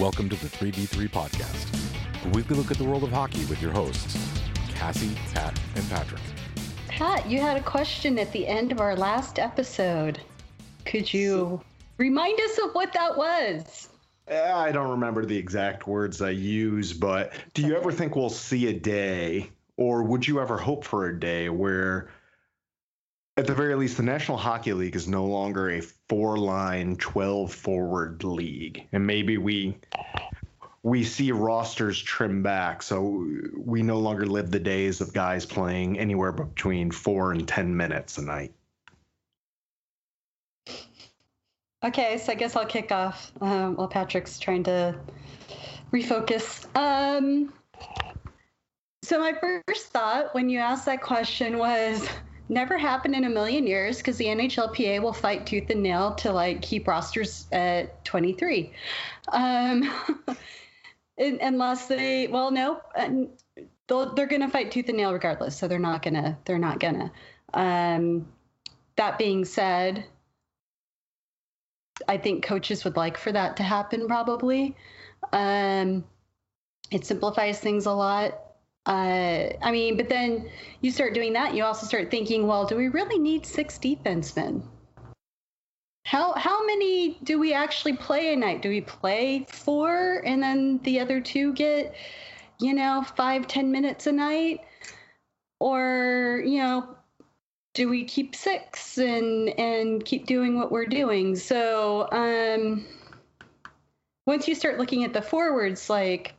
[0.00, 3.70] Welcome to the 3v3 podcast, a weekly look at the world of hockey with your
[3.70, 4.16] hosts,
[4.70, 6.22] Cassie, Pat, and Patrick.
[6.88, 10.18] Pat, you had a question at the end of our last episode.
[10.86, 11.60] Could you
[11.98, 13.90] remind us of what that was?
[14.28, 18.30] Eh, I don't remember the exact words I use, but do you ever think we'll
[18.30, 22.08] see a day, or would you ever hope for a day where,
[23.36, 27.52] at the very least, the National Hockey League is no longer a four line, 12
[27.52, 28.86] forward league?
[28.92, 29.76] And maybe we.
[30.82, 35.98] We see rosters trim back, so we no longer live the days of guys playing
[35.98, 38.54] anywhere between four and 10 minutes a night.
[41.84, 44.98] Okay, so I guess I'll kick off um, while Patrick's trying to
[45.92, 46.64] refocus.
[46.74, 47.52] Um,
[49.02, 52.08] so my first thought when you asked that question was
[52.50, 56.32] never happen in a million years because the NHLPA will fight tooth and nail to
[56.32, 58.72] like keep rosters at 23.
[59.28, 59.90] Um,
[61.18, 65.56] unless they, well, no, they're going to fight tooth and nail regardless.
[65.56, 67.10] So they're not going to, they're not going to.
[67.58, 68.28] Um,
[68.96, 70.04] that being said,
[72.08, 74.76] I think coaches would like for that to happen probably.
[75.32, 76.04] Um,
[76.90, 78.49] it simplifies things a lot.
[78.86, 80.48] Uh, I mean, but then
[80.80, 84.62] you start doing that, you also start thinking, well, do we really need six defensemen?
[86.06, 88.62] How how many do we actually play a night?
[88.62, 91.94] Do we play four and then the other two get,
[92.58, 94.60] you know, five ten minutes a night,
[95.60, 96.96] or you know,
[97.74, 101.36] do we keep six and and keep doing what we're doing?
[101.36, 102.86] So um,
[104.26, 106.34] once you start looking at the forwards, like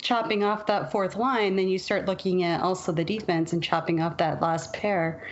[0.00, 4.00] chopping off that fourth line, then you start looking at also the defense and chopping
[4.00, 5.26] off that last pair,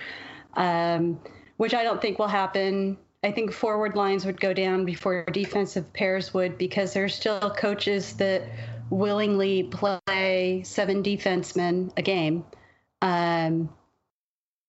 [0.54, 1.20] um,
[1.56, 2.96] which I don't think will happen.
[3.22, 8.12] I think forward lines would go down before defensive pairs would because there's still coaches
[8.14, 8.42] that
[8.90, 12.44] willingly play seven defensemen a game.
[13.02, 13.68] Um,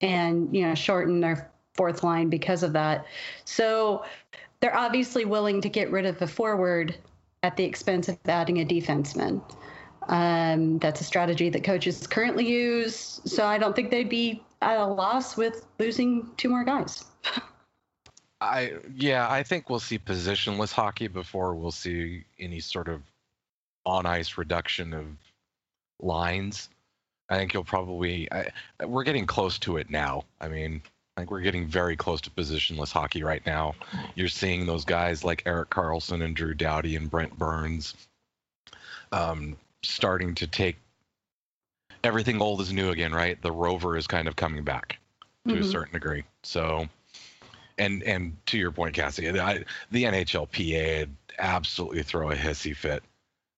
[0.01, 3.05] and you know shorten their fourth line because of that.
[3.45, 4.03] So
[4.59, 6.95] they're obviously willing to get rid of the forward
[7.43, 9.41] at the expense of adding a defenseman.
[10.07, 13.21] Um, that's a strategy that coaches currently use.
[13.25, 17.05] So I don't think they'd be at a loss with losing two more guys.
[18.41, 23.01] I yeah, I think we'll see positionless hockey before we'll see any sort of
[23.83, 25.05] on ice reduction of
[25.99, 26.69] lines.
[27.29, 28.31] I think you'll probably.
[28.31, 28.51] I,
[28.85, 30.23] we're getting close to it now.
[30.39, 30.81] I mean,
[31.15, 33.73] I think we're getting very close to positionless hockey right now.
[34.13, 37.95] You're seeing those guys like Erik Karlsson and Drew Doughty and Brent Burns
[39.11, 40.77] um, starting to take
[42.03, 43.41] everything old is new again, right?
[43.41, 44.97] The rover is kind of coming back
[45.47, 45.63] to mm-hmm.
[45.63, 46.23] a certain degree.
[46.43, 46.87] So,
[47.77, 51.09] and and to your point, Cassie, I, the NHLPA
[51.39, 53.03] absolutely throw a hissy fit.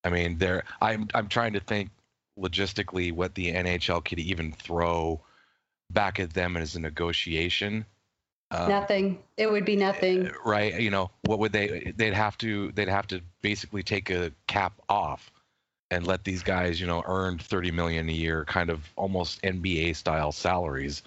[0.04, 0.64] I mean, there.
[0.82, 1.90] I'm I'm trying to think
[2.38, 5.22] logistically what the NHL could even throw
[5.92, 7.86] back at them as a negotiation.
[8.52, 9.20] Um, nothing.
[9.38, 10.32] It would be nothing.
[10.44, 10.80] Right.
[10.80, 11.94] You know, what would they?
[11.96, 12.72] They'd have to.
[12.72, 15.32] They'd have to basically take a cap off
[15.92, 19.96] and let these guys, you know, earn 30 million a year, kind of almost NBA
[19.96, 21.04] style salaries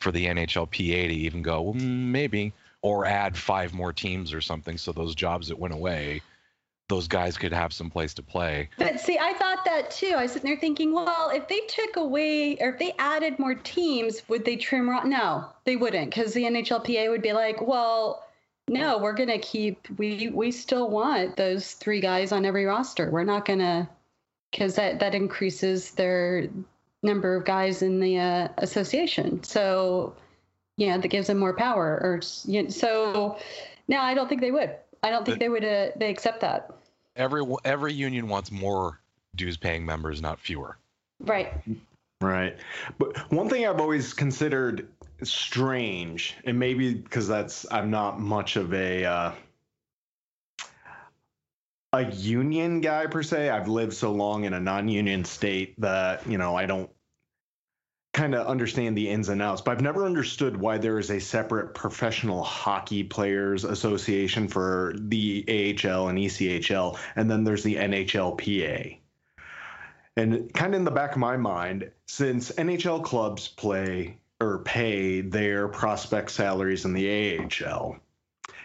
[0.00, 2.52] for the NHLPA to even go, well, maybe,
[2.82, 6.20] or add five more teams or something, so those jobs that went away
[6.88, 8.68] those guys could have some place to play.
[8.78, 10.14] But see, I thought that too.
[10.16, 13.54] I was sitting there thinking, well, if they took away or if they added more
[13.54, 14.86] teams, would they trim?
[14.86, 18.26] No, they wouldn't, because the NHLPA would be like, well,
[18.68, 19.88] no, we're gonna keep.
[19.98, 23.10] We we still want those three guys on every roster.
[23.10, 23.88] We're not gonna,
[24.54, 26.48] because that that increases their
[27.02, 29.42] number of guys in the uh, association.
[29.42, 30.14] So,
[30.76, 31.98] yeah, that gives them more power.
[32.02, 33.38] Or you know, so,
[33.88, 34.76] no, I don't think they would.
[35.02, 35.64] I don't think the, they would.
[35.64, 36.70] Uh, they accept that.
[37.16, 39.00] Every every union wants more
[39.34, 40.78] dues paying members, not fewer.
[41.20, 41.52] Right.
[42.20, 42.56] Right.
[42.98, 44.88] But one thing I've always considered
[45.22, 49.32] strange, and maybe because that's I'm not much of a uh,
[51.94, 53.48] a union guy per se.
[53.48, 56.90] I've lived so long in a non-union state that you know I don't
[58.12, 61.20] kind of understand the ins and outs, but I've never understood why there is a
[61.20, 68.98] separate professional hockey players association for the AHL and ECHL, and then there's the NHLPA.
[70.16, 75.20] And kind of in the back of my mind, since NHL clubs play or pay
[75.20, 77.98] their prospect salaries in the AHL,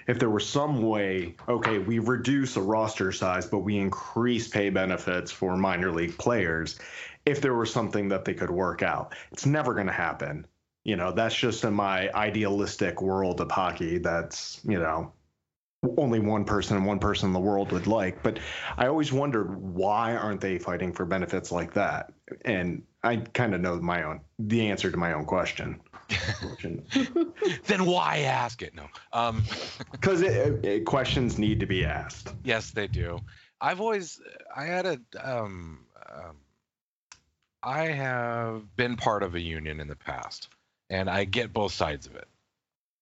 [0.09, 4.71] if there were some way, okay, we reduce a roster size, but we increase pay
[4.71, 6.79] benefits for minor league players,
[7.27, 9.13] if there was something that they could work out.
[9.31, 10.47] It's never going to happen.
[10.83, 13.99] You know, that's just in my idealistic world of hockey.
[13.99, 15.13] That's, you know,
[15.95, 18.23] only one person and one person in the world would like.
[18.23, 18.39] But
[18.77, 22.11] I always wondered why aren't they fighting for benefits like that?
[22.45, 25.79] And I kind of know my own the answer to my own question.
[27.65, 28.73] then why ask it?
[28.75, 29.43] No, um,
[29.91, 30.23] because
[30.85, 32.33] questions need to be asked.
[32.43, 33.19] Yes, they do.
[33.61, 34.21] I've always
[34.55, 36.37] I had a um, um,
[37.61, 40.47] I have been part of a union in the past,
[40.89, 42.27] and I get both sides of it.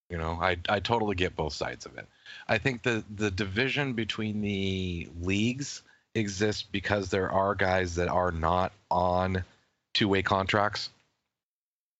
[0.09, 2.07] You know, I I totally get both sides of it.
[2.47, 5.83] I think the the division between the leagues
[6.15, 9.43] exists because there are guys that are not on
[9.93, 10.89] two-way contracts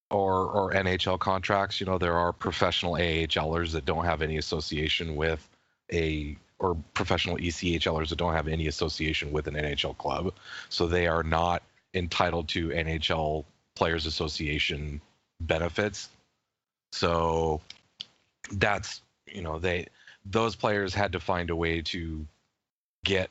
[0.09, 1.79] or or NHL contracts.
[1.79, 5.47] You know, there are professional AHLers that don't have any association with
[5.91, 10.33] a or professional ECHLers that don't have any association with an NHL club,
[10.69, 11.61] so they are not
[11.93, 13.45] entitled to NHL
[13.75, 15.01] Players Association
[15.41, 16.09] benefits.
[16.91, 17.61] So
[18.51, 19.87] that's you know they
[20.25, 22.25] those players had to find a way to
[23.03, 23.29] get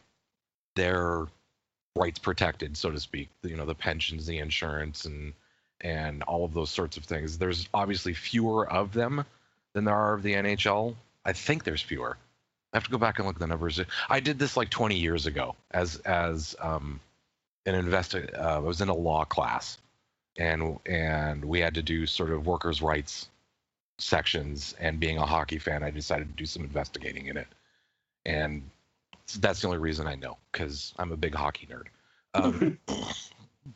[0.75, 1.27] their
[1.97, 3.29] rights protected, so to speak.
[3.43, 5.33] You know, the pensions, the insurance, and
[5.81, 7.39] and all of those sorts of things.
[7.39, 9.25] There's obviously fewer of them
[9.73, 10.95] than there are of the NHL.
[11.25, 12.17] I think there's fewer.
[12.73, 13.81] I have to go back and look at the numbers.
[14.09, 17.01] I did this like 20 years ago as as um,
[17.65, 18.29] an investor.
[18.37, 19.79] Uh, I was in a law class,
[20.39, 23.29] and and we had to do sort of workers' rights
[23.99, 24.75] sections.
[24.79, 27.49] And being a hockey fan, I decided to do some investigating in it,
[28.25, 28.63] and
[29.39, 31.87] that's the only reason I know because I'm a big hockey nerd.
[32.37, 32.79] Um,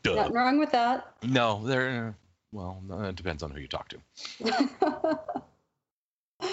[0.05, 1.15] Nothing wrong with that.
[1.23, 2.17] No, there.
[2.53, 5.21] Well, it depends on who you talk to.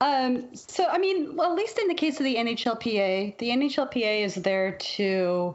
[0.00, 0.54] um.
[0.54, 4.34] So, I mean, well, at least in the case of the NHLPA, the NHLPA is
[4.34, 5.54] there to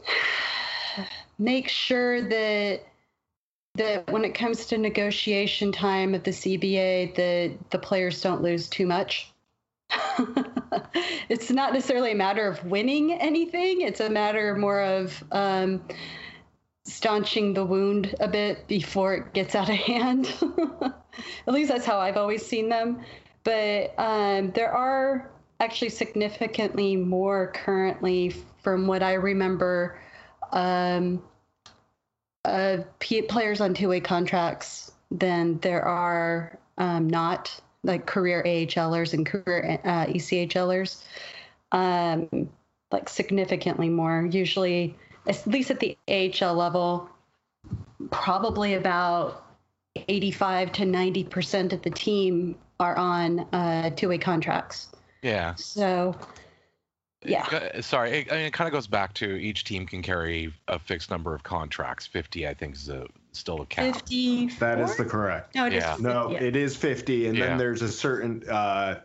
[1.38, 2.82] make sure that
[3.76, 8.68] that when it comes to negotiation time of the CBA, that the players don't lose
[8.68, 9.30] too much.
[11.28, 13.80] it's not necessarily a matter of winning anything.
[13.82, 15.82] It's a matter more of um,
[16.84, 20.32] staunching the wound a bit before it gets out of hand.
[21.46, 23.00] At least that's how I've always seen them.
[23.44, 25.30] But um, there are
[25.60, 29.98] actually significantly more currently, from what I remember,
[30.52, 31.22] um,
[32.44, 39.24] uh, players on two way contracts than there are um, not like career AHLers and
[39.24, 41.02] career uh, ECHLers,
[41.72, 42.50] um,
[42.90, 44.26] like significantly more.
[44.26, 44.96] Usually,
[45.26, 47.08] at least at the AHL level,
[48.10, 49.44] probably about
[50.08, 54.88] 85 to 90 percent of the team are on uh, two-way contracts.
[55.22, 55.54] Yeah.
[55.54, 56.14] So.
[57.24, 57.80] Yeah.
[57.80, 60.78] Sorry, it, I mean, it kind of goes back to each team can carry a
[60.78, 62.06] fixed number of contracts.
[62.06, 63.06] 50, I think, is a
[63.38, 63.94] still a cap.
[63.94, 64.46] 50.
[64.58, 65.54] That is the correct.
[65.54, 65.94] No, it yeah.
[65.94, 66.42] is, no, yeah.
[66.42, 67.28] it is 50.
[67.28, 67.46] And yeah.
[67.46, 69.00] then there's a certain, uh,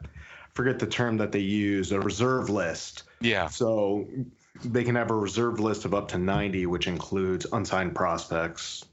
[0.54, 3.04] forget the term that they use, a reserve list.
[3.20, 3.48] Yeah.
[3.48, 4.08] So
[4.64, 8.86] they can have a reserve list of up to 90, which includes unsigned prospects,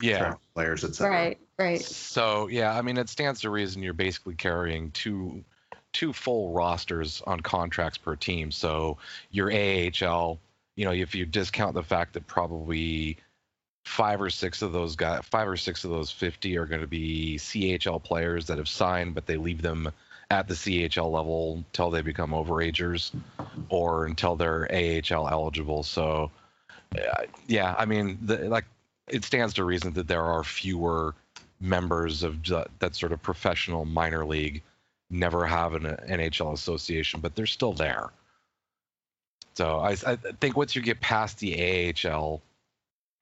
[0.00, 1.10] yeah, players, etc.
[1.10, 1.80] Right, right.
[1.80, 5.44] So yeah, I mean, it stands to reason you're basically carrying two
[5.92, 8.50] two full rosters on contracts per team.
[8.50, 8.98] So
[9.30, 10.38] your AHL,
[10.74, 13.18] you know, if you discount the fact that probably
[13.84, 16.86] five or six of those guys, five or six of those 50 are going to
[16.86, 19.90] be CHL players that have signed, but they leave them
[20.30, 23.12] at the CHL level until they become overagers
[23.68, 25.82] or until they're AHL eligible.
[25.82, 26.30] So,
[26.96, 28.64] uh, yeah, I mean, the, like
[29.08, 31.14] it stands to reason that there are fewer
[31.60, 32.42] members of
[32.78, 34.62] that sort of professional minor league
[35.10, 38.10] never have an NHL association, but they're still there.
[39.54, 42.40] So I, I think once you get past the AHL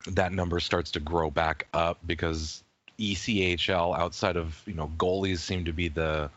[0.07, 2.63] that number starts to grow back up because
[2.99, 6.31] ECHL outside of you know goalies seem to be the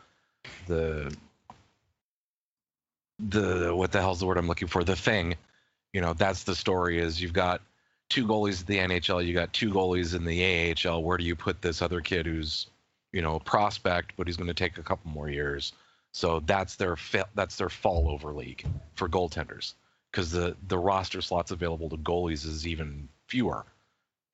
[0.67, 1.15] the
[3.19, 4.83] the what the hell's the word I'm looking for?
[4.83, 5.35] The thing.
[5.91, 7.61] You know that's the story is you've got
[8.09, 11.35] two goalies at the NHL you got two goalies in the AHL where do you
[11.35, 12.67] put this other kid who's
[13.11, 15.73] you know a prospect but he's going to take a couple more years?
[16.11, 16.97] So that's their
[17.35, 18.65] that's their fall over league
[18.95, 19.73] for goaltenders
[20.11, 23.65] because the the roster slots available to goalies is even fewer.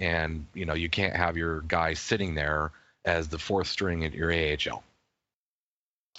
[0.01, 2.71] And you know, you can't have your guy sitting there
[3.05, 4.83] as the fourth string at your AHL.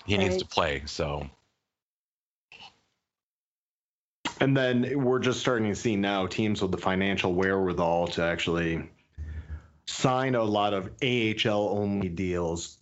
[0.07, 0.25] He right.
[0.25, 1.29] needs to play, so
[4.41, 8.83] and then we're just starting to see now teams with the financial wherewithal to actually
[9.87, 12.79] sign a lot of AHL only deals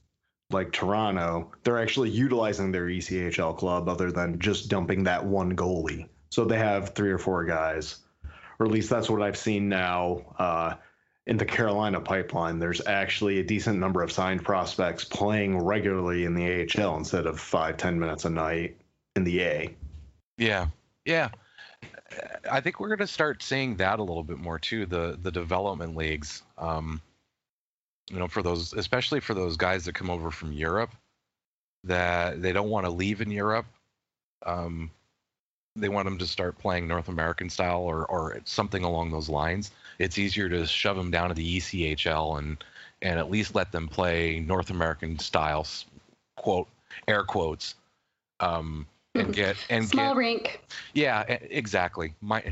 [0.50, 1.50] like Toronto.
[1.64, 6.06] They're actually utilizing their ECHL club other than just dumping that one goalie.
[6.30, 7.96] So they have three or four guys
[8.58, 10.22] or at least that's what I've seen now.
[10.38, 10.74] Uh,
[11.26, 16.34] in the Carolina pipeline, there's actually a decent number of signed prospects playing regularly in
[16.34, 18.78] the AHL instead of five, ten minutes a night
[19.14, 19.76] in the A.
[20.38, 20.68] Yeah,
[21.04, 21.28] yeah.
[22.50, 24.86] I think we're going to start seeing that a little bit more too.
[24.86, 27.02] The the development leagues, um,
[28.10, 30.94] you know, for those, especially for those guys that come over from Europe,
[31.84, 33.66] that they don't want to leave in Europe.
[34.46, 34.90] Um,
[35.76, 39.70] they want them to start playing North American style or or something along those lines.
[39.98, 42.62] It's easier to shove them down to the ECHL and
[43.02, 45.86] and at least let them play North American styles,
[46.36, 46.68] quote
[47.06, 47.74] air quotes,
[48.40, 50.60] um, and get and Small get rink.
[50.94, 52.14] yeah, exactly.
[52.20, 52.42] My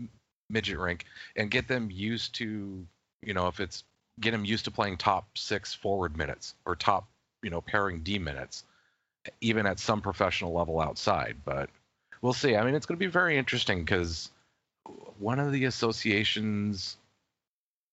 [0.50, 2.86] midget rink and get them used to,
[3.22, 3.84] you know, if it's
[4.20, 7.06] get them used to playing top six forward minutes or top,
[7.42, 8.64] you know, pairing D minutes,
[9.40, 11.36] even at some professional level outside.
[11.44, 11.68] But
[12.26, 12.56] we'll see.
[12.56, 14.32] I mean, it's going to be very interesting because
[15.20, 16.96] one of the associations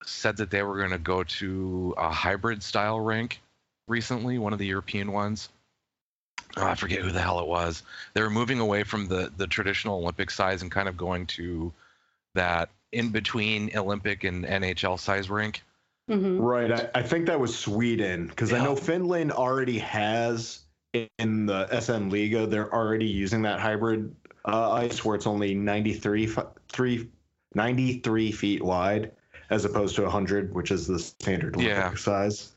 [0.03, 3.39] said that they were going to go to a hybrid style rink
[3.87, 5.49] recently, one of the European ones.
[6.57, 7.83] Oh, I forget who the hell it was.
[8.15, 11.71] They were moving away from the the traditional Olympic size and kind of going to
[12.33, 15.61] that in between Olympic and NHL size rink.
[16.09, 16.71] hmm Right.
[16.71, 20.63] I, I think that was Sweden because I know Finland already has
[20.93, 26.27] in the SM Liiga, they're already using that hybrid uh, ice where it's only 93,
[26.27, 27.09] fi- three,
[27.55, 29.11] 93 feet wide
[29.49, 31.95] as opposed to 100, which is the standard Olympic Yeah.
[31.95, 32.51] size.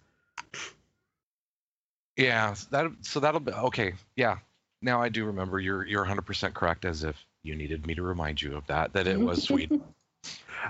[2.16, 3.92] Yeah, that so that'll be okay.
[4.16, 4.38] Yeah,
[4.80, 5.60] now I do remember.
[5.60, 8.94] You're you're 100% correct, as if you needed me to remind you of that.
[8.94, 9.82] That it was Sweden.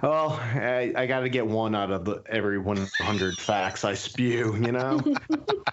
[0.03, 4.55] Well, I, I got to get one out of the, every 100 facts I spew,
[4.55, 5.03] you know?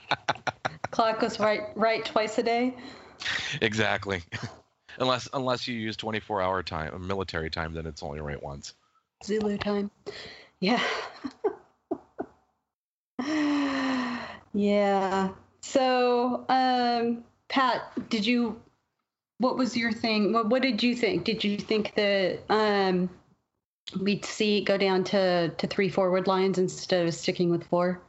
[0.91, 2.73] Clock goes right right twice a day.
[3.61, 4.21] exactly.
[4.99, 8.73] unless unless you use 24 hour time, uh, military time, then it's only right once.
[9.23, 9.91] Zulu time.
[10.59, 10.81] Yeah.
[14.53, 15.29] yeah.
[15.61, 18.61] So, um, Pat, did you?
[19.39, 20.31] What was your thing?
[20.31, 21.25] What, what did you think?
[21.25, 23.09] Did you think that um,
[23.99, 28.01] we'd see it go down to to three forward lines instead of sticking with four?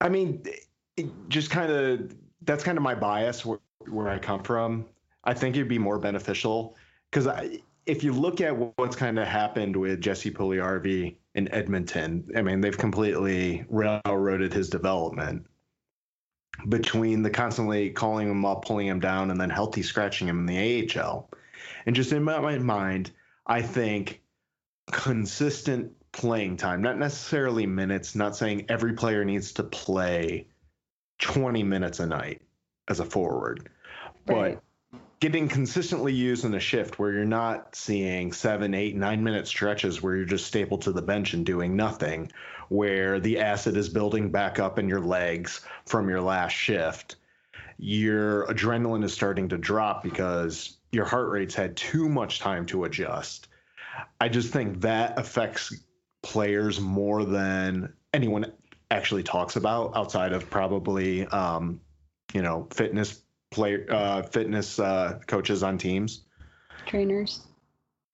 [0.00, 0.42] I mean,
[0.96, 3.58] it just kind of that's kind of my bias where,
[3.88, 4.86] where I come from.
[5.28, 6.74] I think it'd be more beneficial
[7.10, 7.28] because
[7.84, 12.62] if you look at what's kind of happened with Jesse Puljujarvi in Edmonton, I mean,
[12.62, 15.46] they've completely railroaded his development
[16.70, 20.46] between the constantly calling him up, pulling him down, and then healthy scratching him in
[20.46, 21.28] the AHL.
[21.84, 23.10] And just in my my mind,
[23.46, 24.22] I think
[24.90, 30.48] consistent playing time, not necessarily minutes, not saying every player needs to play
[31.18, 32.40] 20 minutes a night
[32.88, 33.68] as a forward,
[34.26, 34.54] Right.
[34.54, 34.62] but
[35.20, 40.02] getting consistently used in a shift where you're not seeing seven, eight, nine minute stretches
[40.02, 42.30] where you're just stapled to the bench and doing nothing,
[42.68, 47.16] where the acid is building back up in your legs from your last shift.
[47.78, 52.84] Your adrenaline is starting to drop because your heart rate's had too much time to
[52.84, 53.48] adjust.
[54.20, 55.74] I just think that affects
[56.22, 58.52] players more than anyone
[58.90, 61.80] actually talks about outside of probably um,
[62.32, 66.24] you know fitness player uh, fitness uh, coaches on teams.
[66.86, 67.40] Trainers.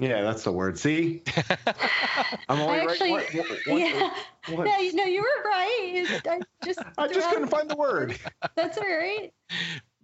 [0.00, 0.76] Yeah, that's the word.
[0.78, 1.22] See,
[2.48, 3.34] I'm only I actually, right.
[3.34, 4.10] What, what, yeah.
[4.54, 6.20] what- No, you, no, you were right.
[6.28, 8.18] I just, I just couldn't find the word.
[8.56, 9.32] That's all right.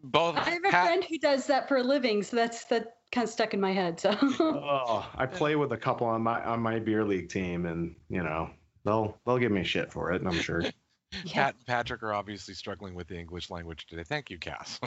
[0.03, 2.95] Both I have a Pat- friend who does that for a living, so that's that
[3.13, 4.01] kind of stuck in my head.
[4.01, 7.95] So Oh, I play with a couple on my on my beer league team, and
[8.09, 8.49] you know
[8.85, 10.63] they'll they'll give me shit for it, and I'm sure.
[10.63, 11.33] yeah.
[11.35, 14.05] Pat and Patrick are obviously struggling with the English language today.
[14.05, 14.81] Thank you, Cass.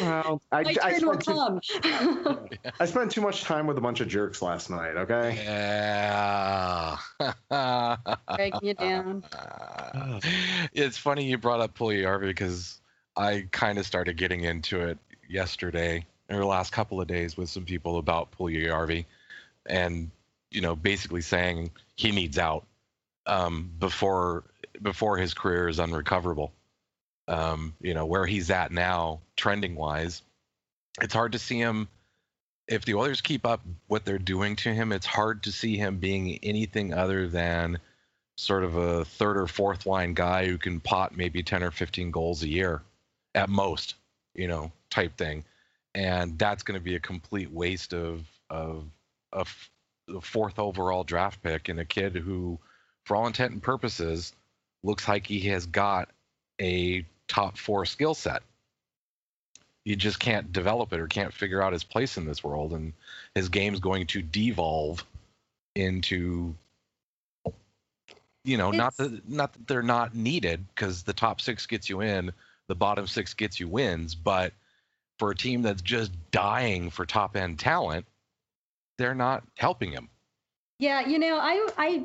[0.00, 2.48] Well, I, My I, turn will spent too.
[2.80, 4.96] I spent too much time with a bunch of jerks last night.
[4.96, 5.40] Okay.
[5.44, 6.96] yeah.
[8.36, 9.24] Breaking it down.
[10.72, 12.80] it's funny you brought up Puljujarvi because
[13.16, 14.98] I kind of started getting into it
[15.28, 19.04] yesterday or the last couple of days with some people about Puljujarvi,
[19.66, 20.10] and
[20.50, 22.66] you know, basically saying he needs out
[23.26, 24.44] um, before
[24.80, 26.52] before his career is unrecoverable.
[27.28, 30.22] Um, you know where he's at now, trending wise,
[31.00, 31.88] it's hard to see him.
[32.66, 35.98] If the Oilers keep up what they're doing to him, it's hard to see him
[35.98, 37.78] being anything other than
[38.36, 42.10] sort of a third or fourth line guy who can pot maybe 10 or 15
[42.10, 42.82] goals a year
[43.34, 43.94] at most,
[44.34, 45.44] you know, type thing.
[45.94, 48.84] And that's going to be a complete waste of of
[49.32, 49.70] a f-
[50.08, 52.58] a fourth overall draft pick and a kid who,
[53.04, 54.32] for all intent and purposes,
[54.82, 56.08] looks like he has got
[56.60, 58.42] a top four skill set.
[59.84, 62.92] You just can't develop it or can't figure out his place in this world, and
[63.34, 65.04] his game's going to devolve
[65.74, 66.54] into
[68.44, 72.00] you know, not that not that they're not needed because the top six gets you
[72.00, 72.32] in,
[72.66, 74.52] the bottom six gets you wins, but
[75.18, 78.06] for a team that's just dying for top end talent,
[78.96, 80.08] they're not helping him.
[80.78, 82.04] Yeah, you know, I I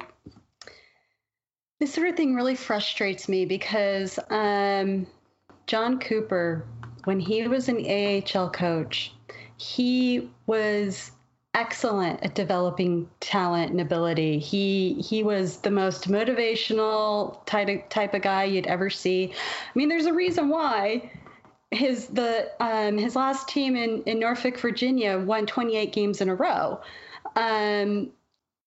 [1.83, 5.05] this sort of thing really frustrates me because um,
[5.67, 6.65] Jon Cooper,
[7.03, 9.11] when he was an AHL coach,
[9.57, 11.11] he was
[11.53, 14.39] excellent at developing talent and ability.
[14.39, 19.33] He he was the most motivational type of, type of guy you'd ever see.
[19.33, 21.11] I mean, there's a reason why
[21.69, 26.35] his the um, his last team in in Norfolk, Virginia, won 28 games in a
[26.35, 26.79] row.
[27.35, 28.11] Um,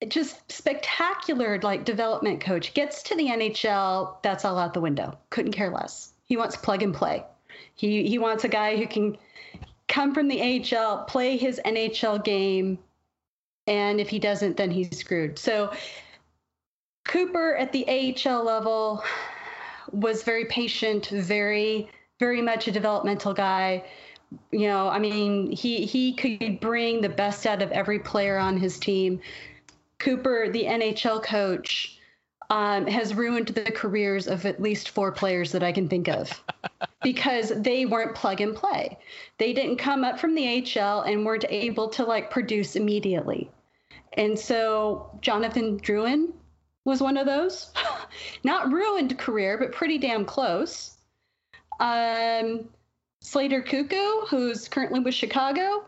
[0.09, 2.75] just spectacular like development coach.
[2.75, 5.17] Gets to the NHL that's all out the window.
[5.31, 6.13] Couldn't care less.
[6.25, 7.25] He wants plug and play.
[7.75, 9.17] He he wants a guy who can
[9.89, 10.41] come from the
[10.77, 12.79] AHL play his NHL game
[13.67, 15.39] and if he doesn't then he's screwed.
[15.39, 15.73] So
[17.07, 17.87] Cooper at the
[18.27, 19.03] AHL level
[19.93, 21.89] was very patient very
[22.19, 23.85] very much a developmental guy.
[24.51, 28.59] You know i mean he he could bring the best out of every player on
[28.59, 29.21] his team
[29.99, 31.99] Cooper, the NHL coach,
[32.51, 36.43] um, has ruined the careers of at least four players that I can think of
[37.03, 38.99] because they weren't plug and play.
[39.39, 43.51] They didn't come up from the HL and weren't able to like produce immediately.
[44.13, 46.33] And so Jonathan Drouin
[46.85, 47.73] was one of those.
[48.45, 50.97] Not ruined career, but pretty damn close.
[51.81, 52.69] Um,
[53.21, 55.85] Slater Koekkoek, who's currently with Chicago,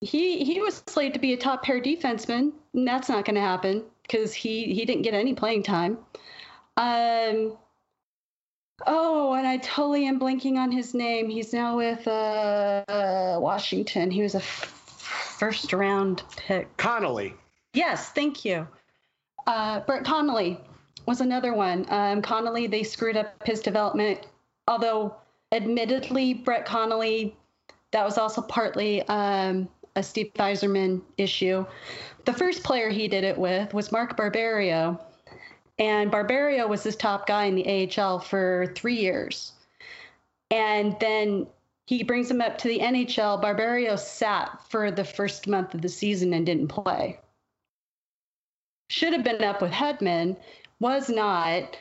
[0.00, 2.52] he he was slated to be a top pair defenseman.
[2.74, 5.98] And that's not going to happen because he he didn't get any playing time.
[6.76, 7.56] Um.
[8.86, 11.28] Oh, and I totally am blanking on his name.
[11.28, 14.10] He's now with uh, uh Washington.
[14.10, 16.76] He was a f- first round pick.
[16.76, 17.34] Connolly.
[17.74, 18.68] Yes, thank you.
[19.48, 20.60] Uh, Brett Connolly
[21.06, 21.86] was another one.
[21.88, 24.26] Um, Connolly, they screwed up his development,
[24.68, 25.16] although
[25.52, 27.36] admittedly, Brett Connolly,
[27.92, 31.66] that was also partly um, a Steve Yzerman issue.
[32.24, 35.00] The first player he did it with was Mark Barberio,
[35.78, 39.52] and Barberio was his top guy in the AHL for three years.
[40.50, 41.46] And then
[41.86, 43.40] he brings him up to the NHL.
[43.40, 47.18] Barberio sat for the first month of the season and didn't play
[48.88, 50.36] should have been up with Hedman,
[50.80, 51.76] was not.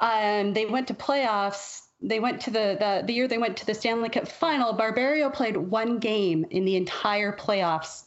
[0.00, 1.82] Um, they went to playoffs.
[2.02, 4.72] They went to the, the the year they went to the Stanley Cup final.
[4.72, 8.04] Barberio played one game in the entire playoffs,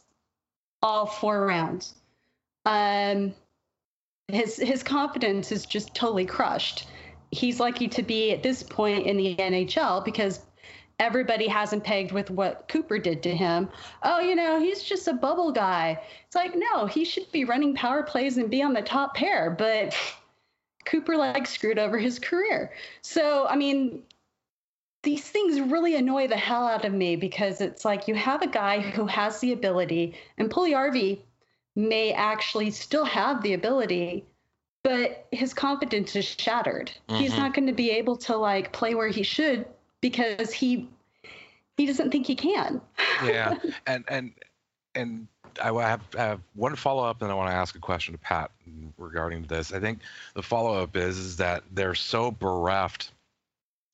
[0.82, 1.94] all four rounds.
[2.64, 3.34] Um,
[4.28, 6.88] his his confidence is just totally crushed.
[7.30, 10.40] He's lucky to be at this point in the NHL because
[10.98, 13.68] everybody hasn't pegged with what Cooper did to him.
[14.02, 16.00] Oh, you know, he's just a bubble guy.
[16.26, 19.50] It's like, no, he should be running power plays and be on the top pair,
[19.50, 19.94] but
[20.84, 22.72] Cooper like screwed over his career.
[23.02, 24.02] So, I mean,
[25.02, 28.46] these things really annoy the hell out of me because it's like you have a
[28.46, 31.20] guy who has the ability, and Puljujarvi
[31.76, 34.24] may actually still have the ability,
[34.82, 36.90] but his confidence is shattered.
[37.08, 37.38] He's Mhm.
[37.38, 39.66] not going to be able to like play where he should
[40.00, 40.88] because he
[41.76, 42.80] he doesn't think he can.
[43.24, 43.54] yeah
[43.86, 44.32] and and
[44.94, 45.26] and
[45.62, 48.18] I have, I have one follow up, and I want to ask a question to
[48.18, 48.50] Pat
[48.98, 49.72] regarding this.
[49.72, 50.00] I think
[50.34, 53.10] the follow up is is that they're so bereft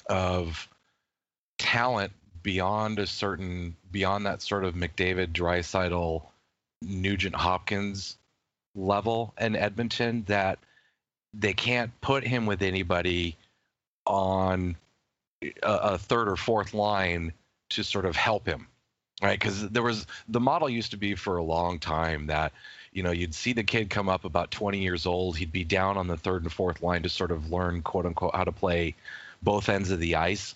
[0.08, 0.68] of
[1.58, 6.22] talent beyond a certain beyond that sort of McDavid, Draisaitl,
[6.82, 8.16] Nugent Hopkins
[8.74, 10.58] level in Edmonton that
[11.34, 13.36] they can't put him with anybody
[14.06, 14.76] on
[15.42, 17.32] a, a third or fourth line
[17.70, 18.66] to sort of help him
[19.22, 22.52] right because there was the model used to be for a long time that
[22.92, 25.96] you know you'd see the kid come up about 20 years old he'd be down
[25.96, 28.94] on the third and fourth line to sort of learn quote unquote how to play
[29.42, 30.54] both ends of the ice.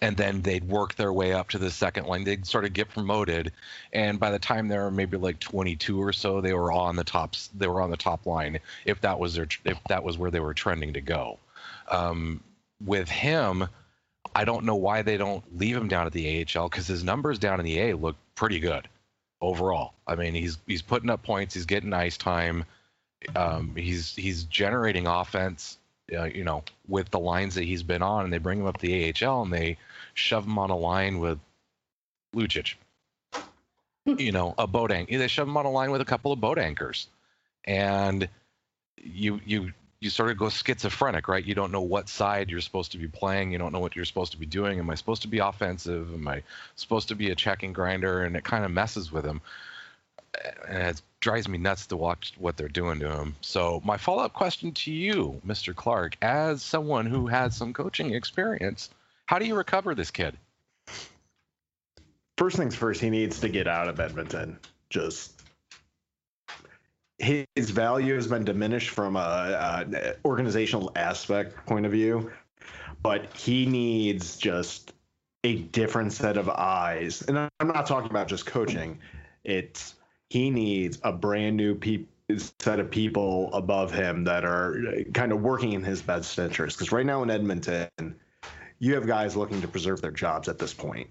[0.00, 2.24] And then they'd work their way up to the second line.
[2.24, 3.52] They'd sort of get promoted
[3.92, 7.04] and by the time they were maybe like 22 or so they were on the
[7.04, 10.30] tops they were on the top line if that was their if that was where
[10.30, 11.38] they were trending to go.
[11.88, 12.42] Um,
[12.84, 13.68] with him
[14.34, 17.38] I don't know why they don't leave him down at the AHL because his numbers
[17.38, 18.88] down in the A look pretty good
[19.40, 19.94] overall.
[20.06, 22.64] I mean, he's he's putting up points, he's getting ice time,
[23.36, 25.78] um, he's he's generating offense.
[26.12, 28.78] Uh, you know, with the lines that he's been on, and they bring him up
[28.78, 29.78] the AHL and they
[30.14, 31.38] shove him on a line with
[32.34, 32.74] Lucic.
[34.04, 35.16] you know, a boat anchor.
[35.16, 37.06] They shove him on a line with a couple of boat anchors,
[37.64, 38.28] and
[39.02, 41.44] you you you sort of go schizophrenic, right?
[41.44, 43.52] You don't know what side you're supposed to be playing.
[43.52, 44.78] You don't know what you're supposed to be doing.
[44.78, 46.12] Am I supposed to be offensive?
[46.12, 46.42] Am I
[46.76, 48.22] supposed to be a checking grinder?
[48.22, 49.40] And it kind of messes with him.
[50.66, 53.36] And it drives me nuts to watch what they're doing to him.
[53.42, 55.74] So my follow-up question to you, Mr.
[55.74, 58.90] Clark, as someone who has some coaching experience,
[59.26, 60.36] how do you recover this kid?
[62.38, 64.58] First things first, he needs to get out of Edmonton.
[64.88, 65.41] Just
[67.22, 72.32] his value has been diminished from a, a organizational aspect point of view,
[73.02, 74.92] but he needs just
[75.44, 77.22] a different set of eyes.
[77.22, 78.98] And I'm not talking about just coaching.
[79.44, 79.94] It's
[80.30, 81.78] he needs a brand new
[82.38, 86.76] set of people above him that are kind of working in his best interest.
[86.76, 87.88] Because right now in Edmonton,
[88.78, 91.08] you have guys looking to preserve their jobs at this point.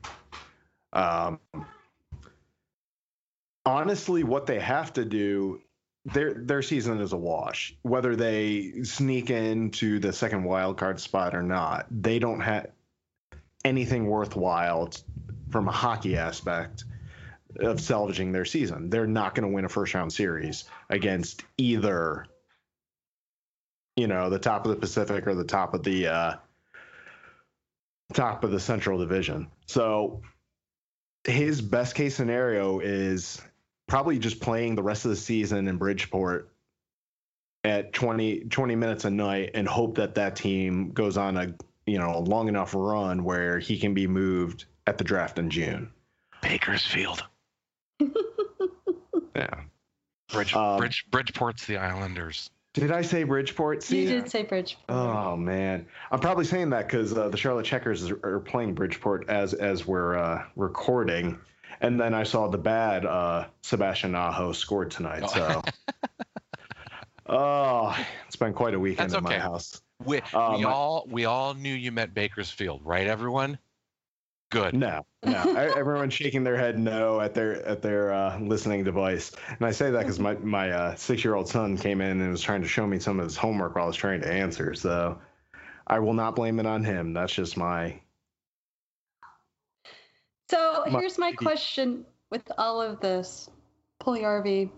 [0.92, 1.40] Um,
[3.66, 5.62] honestly, what they have to do,
[6.06, 7.76] their their season is a wash.
[7.84, 12.68] Whether they sneak into the second wild card spot or not, they don't have
[13.64, 14.90] anything worthwhile
[15.50, 16.86] from a hockey aspect
[17.60, 18.90] of salvaging their season.
[18.90, 22.26] They're not going to win a first round series against either,
[23.96, 26.36] you know, the top of the Pacific or the top of the uh,
[28.14, 29.48] top of the Central Division.
[29.68, 30.22] So
[31.24, 33.42] his best case scenario is
[33.92, 36.50] probably just playing the rest of the season in Bridgeport
[37.66, 41.54] at 20, 20 minutes a night and hope that that team goes on a
[41.86, 45.50] you know a long enough run where he can be moved at the draft in
[45.50, 45.92] June.
[46.42, 47.24] Bakersfield.
[49.36, 49.62] Yeah.
[50.32, 52.50] Bridge, Um, Bridge, Bridgeport's the Islanders.
[52.74, 53.82] Did I say Bridgeport?
[53.82, 54.78] See, you did say Bridge.
[54.90, 59.30] Oh man, I'm probably saying that because uh, the Charlotte Checkers is- are playing Bridgeport
[59.30, 61.40] as as we're uh, recording,
[61.82, 65.28] and then I saw the bad uh, Sebastian Aho scored tonight.
[65.30, 65.62] So,
[67.26, 69.82] oh, it's been quite a weekend That's in my house.
[70.04, 73.08] We, we my- all we all knew you meant Bakersfield, right?
[73.08, 73.58] Everyone.
[74.52, 74.74] Good.
[74.74, 79.66] No, no, everyone's shaking their head no at their at their uh, listening device, and
[79.66, 82.42] I say that because my my uh, six year old son came in and was
[82.42, 84.74] trying to show me some of his homework while I was trying to answer.
[84.76, 85.20] So,
[85.88, 87.14] I will not blame it on him.
[87.14, 88.02] That's just my
[90.52, 93.50] So here's my question with all of this,
[94.04, 94.70] Puljujarvi.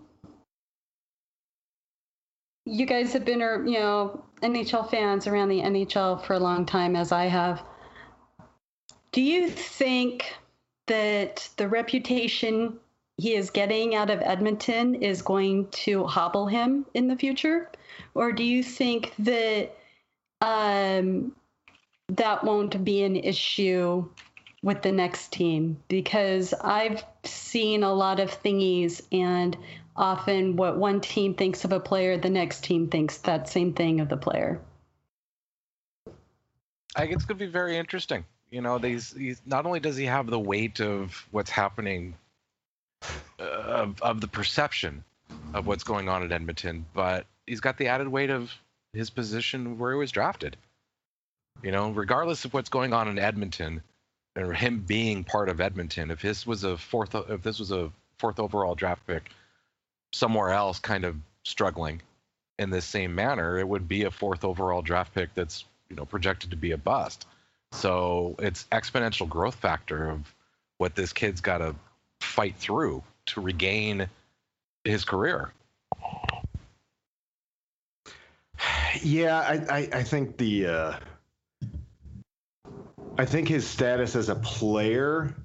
[2.65, 6.95] You guys have been, you know, NHL fans around the NHL for a long time,
[6.95, 7.63] as I have.
[9.13, 10.35] Do you think
[10.85, 12.77] that the reputation
[13.17, 17.71] he is getting out of Edmonton is going to hobble him in the future,
[18.13, 19.75] or do you think that
[20.39, 21.35] um,
[22.09, 24.07] that won't be an issue
[24.63, 29.55] with the next team because I've seen a lot of thingies and
[29.95, 33.99] often what one team thinks of a player, the next team thinks that same thing
[33.99, 34.59] of the player.
[36.95, 38.23] I think it's going to be very interesting.
[38.49, 42.15] You know, these, these not only does he have the weight of what's happening,
[43.39, 45.03] uh, of of the perception
[45.53, 48.53] of what's going on at Edmonton, but he's got the added weight of
[48.93, 50.55] his position where he was drafted.
[51.63, 53.81] You know, regardless of what's going on in Edmonton,
[54.35, 57.91] or him being part of Edmonton, if this was a fourth, if this was a
[58.17, 59.31] fourth overall draft pick
[60.11, 62.01] somewhere else, kind of struggling
[62.59, 66.05] in this same manner, it would be a fourth overall draft pick that's you know
[66.05, 67.27] projected to be a bust.
[67.71, 70.33] So it's exponential growth factor of
[70.77, 71.75] what this kid's got to
[72.19, 74.07] fight through to regain
[74.83, 75.51] his career.
[79.01, 80.99] Yeah, I, I, I think the uh,
[83.15, 85.35] I think his status as a player,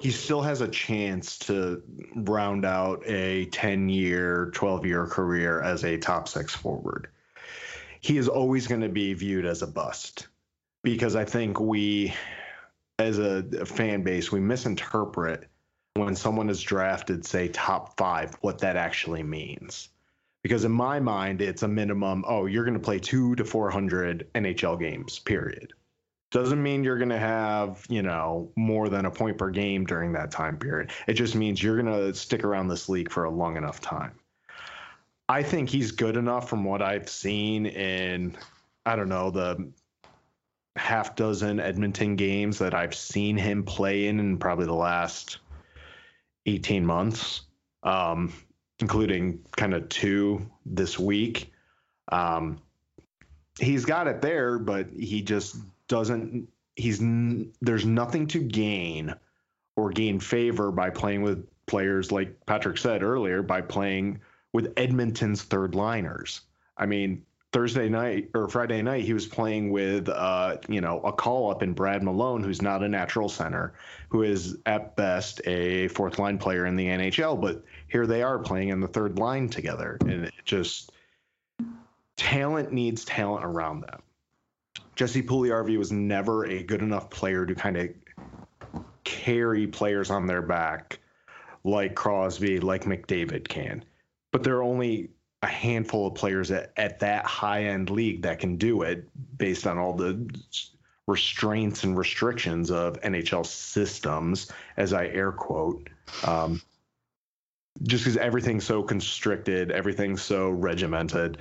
[0.00, 1.82] he still has a chance to
[2.14, 7.08] round out a 10 year, 12 year career as a top six forward.
[8.00, 10.28] He is always going to be viewed as a bust
[10.82, 12.12] because I think we,
[12.98, 15.48] as a, fan base, we misinterpret
[15.94, 19.88] when someone is drafted, say top five, what that actually means
[20.42, 24.28] because in my mind it's a minimum oh you're going to play 2 to 400
[24.34, 25.72] NHL games period
[26.34, 30.12] doesn't mean you're going to have you know more than a point per game during
[30.12, 33.30] that time period it just means you're going to stick around this league for a
[33.30, 34.12] long enough time
[35.28, 38.36] i think he's good enough from what i've seen in
[38.84, 39.70] i don't know the
[40.76, 45.38] half dozen edmonton games that i've seen him play in in probably the last
[46.46, 47.42] 18 months
[47.84, 48.32] um,
[48.80, 51.52] including kind of two this week.
[52.10, 52.60] Um,
[53.58, 55.56] he's got it there, but he just
[55.88, 56.48] doesn't.
[56.76, 56.98] He's
[57.60, 59.14] there's nothing to gain
[59.76, 64.20] or gain favor by playing with players like Patrick said earlier by playing
[64.52, 66.42] with Edmonton's third liners.
[66.76, 71.12] I mean, Thursday night or Friday night, he was playing with, uh, you know, a
[71.12, 73.74] call up in Brad Malone, who's not a natural center,
[74.08, 77.40] who is at best a fourth line player in the NHL.
[77.40, 79.98] But here they are playing in the third line together.
[80.00, 80.90] And it just,
[82.16, 84.02] talent needs talent around them.
[84.96, 87.90] Jesse Puljujarvi was never a good enough player to kind of
[89.04, 91.00] carry players on their back
[91.64, 93.84] like Crosby, like McDavid can.
[94.30, 95.10] But there are only
[95.42, 99.66] a handful of players at, at that high end league that can do it based
[99.66, 100.28] on all the
[101.06, 105.88] restraints and restrictions of NHL systems, as I air quote.
[106.26, 106.62] Um,
[107.82, 111.38] just because everything's so constricted, everything's so regimented,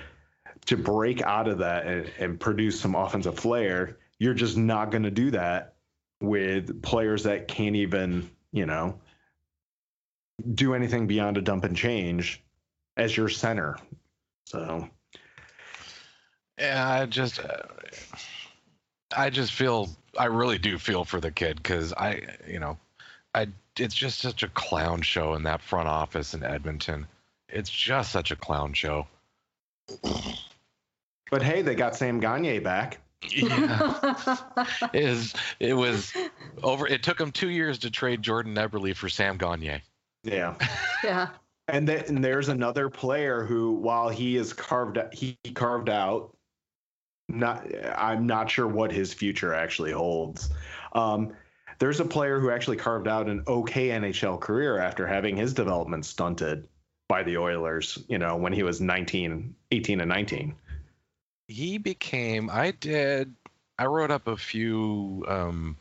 [0.65, 5.03] to break out of that and, and produce some offensive flair, you're just not going
[5.03, 5.75] to do that
[6.21, 8.99] with players that can't even, you know,
[10.53, 12.41] do anything beyond a dump and change
[12.97, 13.77] as your center.
[14.45, 14.89] So,
[16.57, 17.63] yeah, I just, uh,
[19.15, 22.77] I just feel, I really do feel for the kid because I, you know,
[23.35, 23.47] I,
[23.77, 27.07] it's just such a clown show in that front office in Edmonton.
[27.49, 29.07] It's just such a clown show.
[31.33, 32.99] But hey, they got Sam Gagner back.
[33.27, 34.35] Yeah,
[34.93, 36.13] it was, it was
[36.61, 36.85] over.
[36.85, 39.81] It took them two years to trade Jordan Eberle for Sam Gagner.
[40.23, 40.53] Yeah.
[41.03, 41.29] yeah.
[41.69, 46.37] And then and there's another player who, while he is carved, he carved out.
[47.29, 47.65] Not,
[47.97, 50.51] I'm not sure what his future actually holds.
[50.93, 51.33] Um,
[51.79, 56.05] there's a player who actually carved out an okay NHL career after having his development
[56.05, 56.67] stunted
[57.09, 57.97] by the Oilers.
[58.07, 60.57] You know, when he was 19, 18, and 19.
[61.53, 62.49] He became.
[62.49, 63.31] I did.
[63.77, 65.77] I wrote up a few um,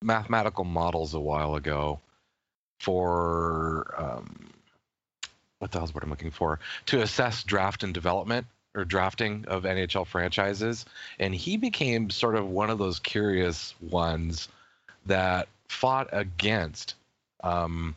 [0.00, 1.98] mathematical models a while ago
[2.78, 4.50] for um,
[5.58, 9.64] what the hell's what I'm looking for to assess draft and development or drafting of
[9.64, 10.84] NHL franchises,
[11.18, 14.48] and he became sort of one of those curious ones
[15.06, 16.94] that fought against
[17.42, 17.96] um,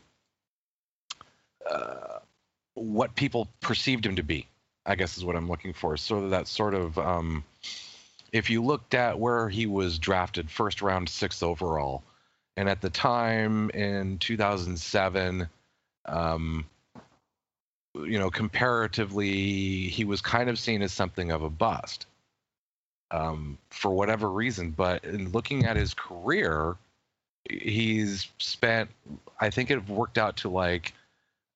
[1.70, 2.18] uh,
[2.74, 4.48] what people perceived him to be.
[4.86, 5.98] I guess is what I'm looking for.
[5.98, 7.44] So that sort of um,
[8.32, 12.04] if you looked at where he was drafted, first round, sixth overall,
[12.58, 15.48] and at the time in 2007
[16.06, 16.66] um,
[17.96, 22.06] you know comparatively he was kind of seen as something of a bust
[23.12, 26.76] um, for whatever reason but in looking at his career
[27.50, 28.90] he's spent
[29.40, 30.94] i think it worked out to like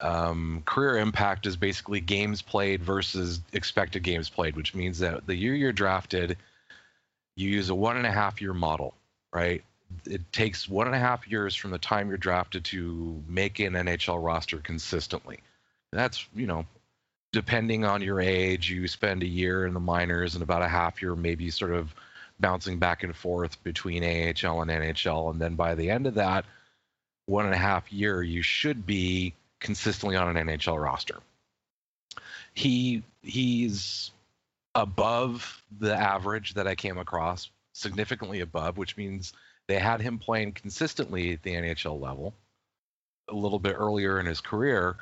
[0.02, 5.36] um, career impact is basically games played versus expected games played which means that the
[5.36, 6.38] year you're drafted
[7.36, 8.94] you use a one and a half year model
[9.34, 9.64] right
[10.06, 13.74] it takes one and a half years from the time you're drafted to make an
[13.74, 15.40] NHL roster consistently.
[15.92, 16.66] That's, you know,
[17.32, 21.02] depending on your age, you spend a year in the minors and about a half
[21.02, 21.94] year maybe sort of
[22.40, 25.32] bouncing back and forth between AHL and NHL.
[25.32, 26.46] And then by the end of that
[27.26, 31.18] one and a half year, you should be consistently on an NHL roster.
[32.54, 34.12] He he's
[34.76, 39.34] above the average that I came across, significantly above, which means
[39.68, 42.34] they had him playing consistently at the NHL level
[43.30, 44.96] a little bit earlier in his career,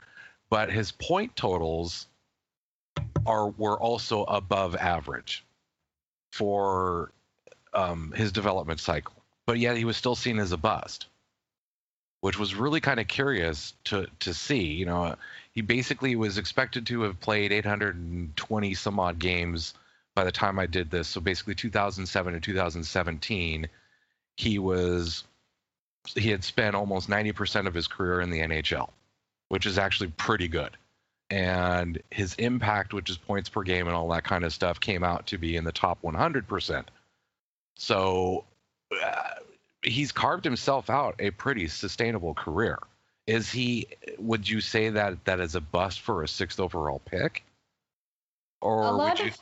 [0.50, 2.08] but his point totals
[3.26, 5.46] are were also above average
[6.32, 7.12] for
[7.74, 9.14] um, his development cycle.
[9.46, 11.08] But yet he was still seen as a bust,
[12.22, 14.66] which was really kind of curious to to see.
[14.74, 15.16] You know,
[15.54, 19.74] he basically was expected to have played 820 some odd games
[20.16, 21.08] by the time I did this.
[21.08, 23.68] So basically 2007 and 2017
[24.38, 25.24] he was
[26.16, 28.90] he had spent almost 90% of his career in the NHL,
[29.50, 30.78] which is actually pretty good.
[31.30, 35.04] And his impact, which is points per game and all that kind of stuff, came
[35.04, 36.86] out to be in the top 100%.
[37.76, 38.46] So
[39.04, 39.24] uh,
[39.84, 42.80] he's carved himself out a pretty sustainable career.
[43.26, 43.88] Is he?
[44.20, 47.44] Would you say that that is a bust for a sixth overall pick?
[48.62, 49.28] Or would you?
[49.28, 49.42] Of,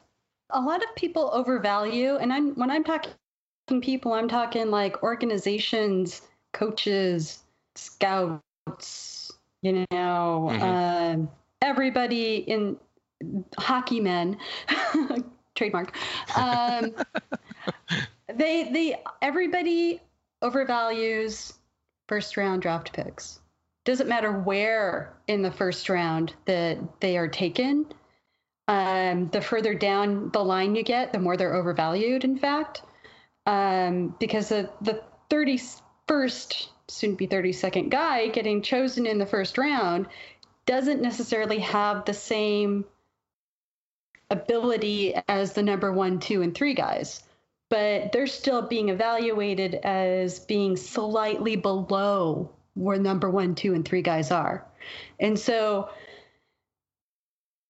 [0.51, 3.11] a lot of people overvalue, and I'm when I'm talking
[3.81, 4.13] people.
[4.13, 6.21] I'm talking like organizations,
[6.53, 7.43] coaches,
[7.75, 11.23] scouts, you know, mm-hmm.
[11.23, 11.25] uh,
[11.61, 12.77] everybody in
[13.57, 14.37] hockey men,
[15.55, 15.95] trademark.
[16.35, 16.93] Um,
[18.33, 20.01] they, they, everybody
[20.49, 21.53] overvalues
[22.07, 23.39] first round draft picks.
[23.83, 27.85] Doesn't matter where in the first round that they are taken.
[28.67, 32.81] Um, the further down the line you get, the more they're overvalued, in fact
[33.45, 39.57] um, because the, the 31st, soon to be 32nd guy getting chosen in the first
[39.57, 40.07] round
[40.65, 42.85] doesn't necessarily have the same
[44.31, 47.21] ability as the number one, two, and three guys,
[47.69, 54.01] but they're still being evaluated as being slightly below where number one, two, and three
[54.01, 54.65] guys are.
[55.19, 55.89] And so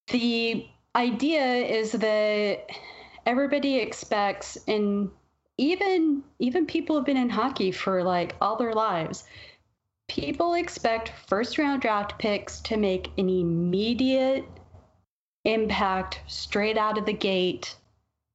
[0.07, 2.69] the idea is that
[3.25, 5.09] everybody expects and
[5.57, 9.25] even even people have been in hockey for like all their lives
[10.07, 14.45] people expect first round draft picks to make an immediate
[15.43, 17.75] impact straight out of the gate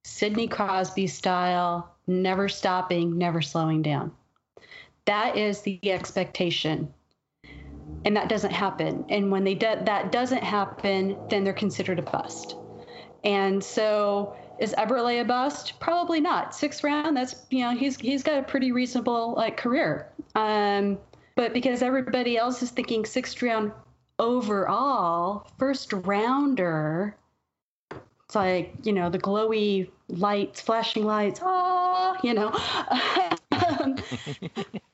[0.03, 4.11] sidney crosby style never stopping never slowing down
[5.05, 6.91] that is the expectation
[8.05, 12.01] and that doesn't happen and when they do, that doesn't happen then they're considered a
[12.01, 12.55] bust
[13.23, 15.79] and so is Eberle a bust?
[15.79, 16.53] Probably not.
[16.53, 20.07] Sixth round, that's you know, he's he's got a pretty reasonable like career.
[20.35, 20.99] Um,
[21.35, 23.71] but because everybody else is thinking sixth round
[24.19, 27.15] overall, first rounder,
[28.31, 32.49] it's like, you know, the glowy lights, flashing lights, oh, you know.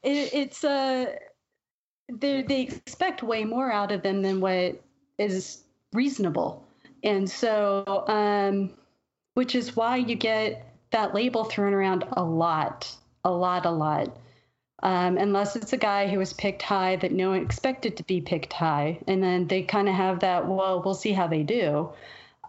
[0.01, 1.13] it, it's uh
[2.11, 4.81] they they expect way more out of them than what
[5.19, 5.61] is
[5.93, 6.65] reasonable.
[7.03, 8.71] And so um
[9.35, 12.91] which is why you get that label thrown around a lot,
[13.23, 14.17] a lot, a lot.
[14.81, 18.19] Um, unless it's a guy who was picked high that no one expected to be
[18.19, 18.97] picked high.
[19.07, 21.91] And then they kind of have that, well, we'll see how they do.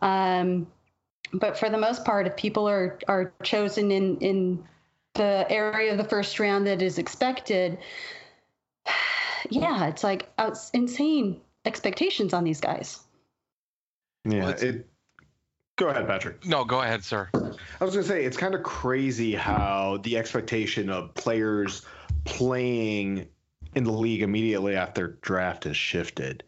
[0.00, 0.66] Um,
[1.32, 4.64] but for the most part, if people are, are chosen in, in
[5.14, 7.78] the area of the first round that is expected,
[9.50, 13.00] yeah, it's like it's insane expectations on these guys.
[14.24, 14.86] Yeah, well, it
[15.78, 16.44] Go ahead, Patrick.
[16.44, 17.30] No, go ahead, sir.
[17.32, 21.86] I was going to say it's kind of crazy how the expectation of players
[22.24, 23.28] playing
[23.76, 26.42] in the league immediately after draft has shifted.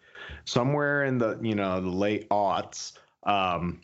[0.46, 3.80] Somewhere in the you know the late aughts, um,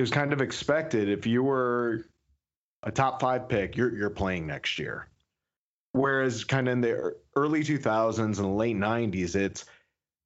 [0.00, 2.06] it was kind of expected if you were
[2.84, 5.08] a top five pick, you're you're playing next year.
[5.92, 9.66] Whereas kind of in the early 2000s and late 90s, it's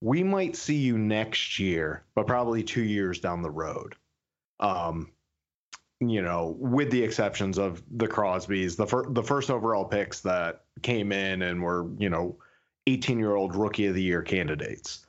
[0.00, 3.96] we might see you next year, but probably two years down the road.
[4.60, 5.10] Um,
[5.98, 10.66] you know, with the exceptions of the Crosbys, the fir- the first overall picks that
[10.82, 12.36] came in and were, you know,
[12.86, 15.03] 18 year old rookie of the year candidates.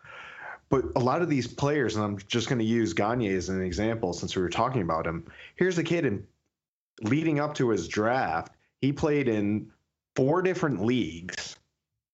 [0.70, 3.62] But a lot of these players, and I'm just going to use Gagne as an
[3.62, 5.26] example since we were talking about him.
[5.56, 6.26] Here's a kid and
[7.02, 9.72] leading up to his draft, he played in
[10.16, 11.58] four different leagues,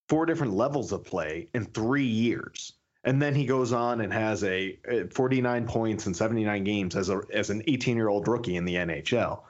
[0.08, 4.44] four different levels of play in three years and then he goes on and has
[4.44, 8.56] a, a 49 points in 79 games as a as an 18 year old rookie
[8.56, 9.42] in the NHL.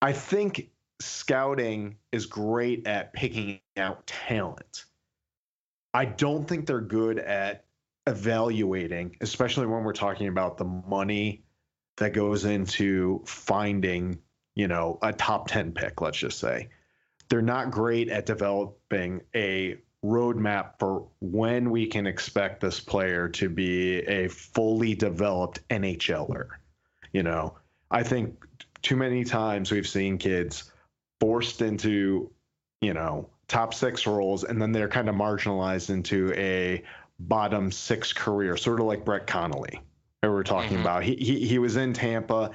[0.00, 0.70] I think
[1.00, 4.84] scouting is great at picking out talent.
[5.94, 7.64] I don't think they're good at
[8.08, 11.44] evaluating, especially when we're talking about the money
[11.98, 14.18] that goes into finding,
[14.54, 16.68] you know, a top 10 pick, let's just say.
[17.28, 23.48] They're not great at developing a roadmap for when we can expect this player to
[23.48, 26.48] be a fully developed NHLer.
[27.12, 27.58] You know,
[27.90, 28.44] I think
[28.82, 30.70] too many times we've seen kids
[31.20, 32.30] forced into,
[32.80, 36.84] you know, top six roles and then they're kind of marginalized into a
[37.18, 39.80] bottom six career, sort of like Brett Connolly,
[40.22, 40.80] that we're talking mm-hmm.
[40.80, 41.04] about.
[41.04, 42.52] He, he he was in Tampa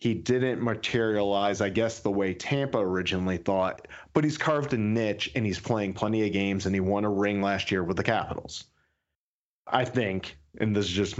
[0.00, 5.30] he didn't materialize, I guess, the way Tampa originally thought, but he's carved a niche
[5.34, 8.02] and he's playing plenty of games and he won a ring last year with the
[8.02, 8.64] Capitals.
[9.66, 11.16] I think, and this is just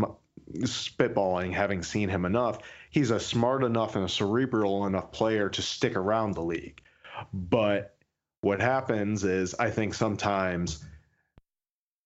[0.61, 5.61] spitballing, having seen him enough, he's a smart enough and a cerebral enough player to
[5.61, 6.81] stick around the league.
[7.35, 7.97] But
[8.41, 10.87] what happens is, I think sometimes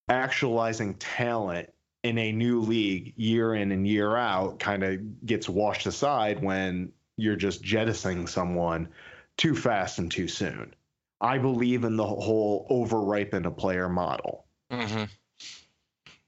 [0.09, 1.71] actualizing talent
[2.03, 6.93] in a new league year in and year out kind of gets washed aside when
[7.17, 8.88] you're just jettisoning someone
[9.37, 10.75] too fast and too soon.
[11.21, 14.45] I believe in the whole overripen a player model.
[14.71, 15.05] Mm-hmm.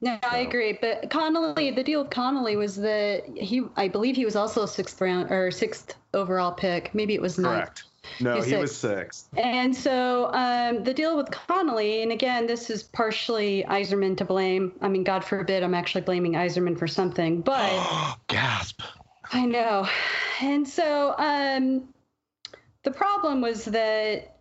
[0.00, 0.18] No.
[0.22, 0.78] I agree.
[0.80, 5.00] But Connolly, the deal with Connolly was that he, I believe he was also sixth
[5.00, 6.94] round or sixth overall pick.
[6.94, 7.64] Maybe it was ninth.
[7.64, 7.84] Correct.
[8.20, 9.28] No, he was six.
[9.36, 14.72] And so um, the deal with Connolly, and again, this is partially Yzerman to blame.
[14.80, 18.80] I mean, God forbid I'm actually blaming Yzerman for something, but gasp.
[19.32, 19.88] I know.
[20.40, 21.88] And so um,
[22.82, 24.36] the problem was that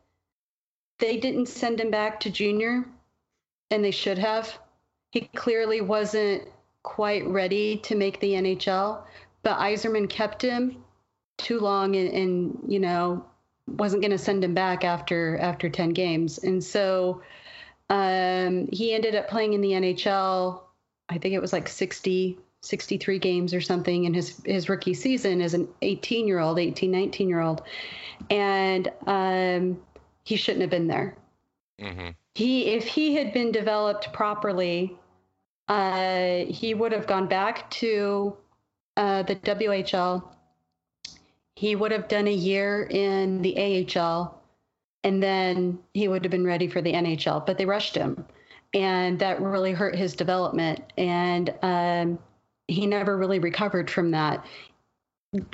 [0.99, 2.85] they didn't send him back to junior,
[3.71, 4.57] and they should have.
[5.11, 6.43] He clearly wasn't
[6.83, 9.03] quite ready to make the NHL,
[9.43, 10.83] but Yzerman kept him
[11.37, 13.25] too long and, and you know
[13.67, 17.21] wasn't going to send him back after after 10 games and so
[17.89, 20.61] um, he ended up playing in the nhl
[21.09, 25.41] i think it was like 60 63 games or something in his his rookie season
[25.41, 27.61] as an 18 year old, 18, 19 year old,
[28.29, 29.79] and um,
[30.23, 31.15] he shouldn't have been there.
[31.79, 32.09] Mm-hmm.
[32.33, 34.97] He, if he had been developed properly,
[35.67, 38.35] uh, he would have gone back to
[38.97, 40.23] uh, the WHL.
[41.55, 44.41] He would have done a year in the AHL,
[45.03, 47.45] and then he would have been ready for the NHL.
[47.45, 48.25] But they rushed him,
[48.73, 50.83] and that really hurt his development.
[50.97, 52.19] And um,
[52.67, 54.45] he never really recovered from that.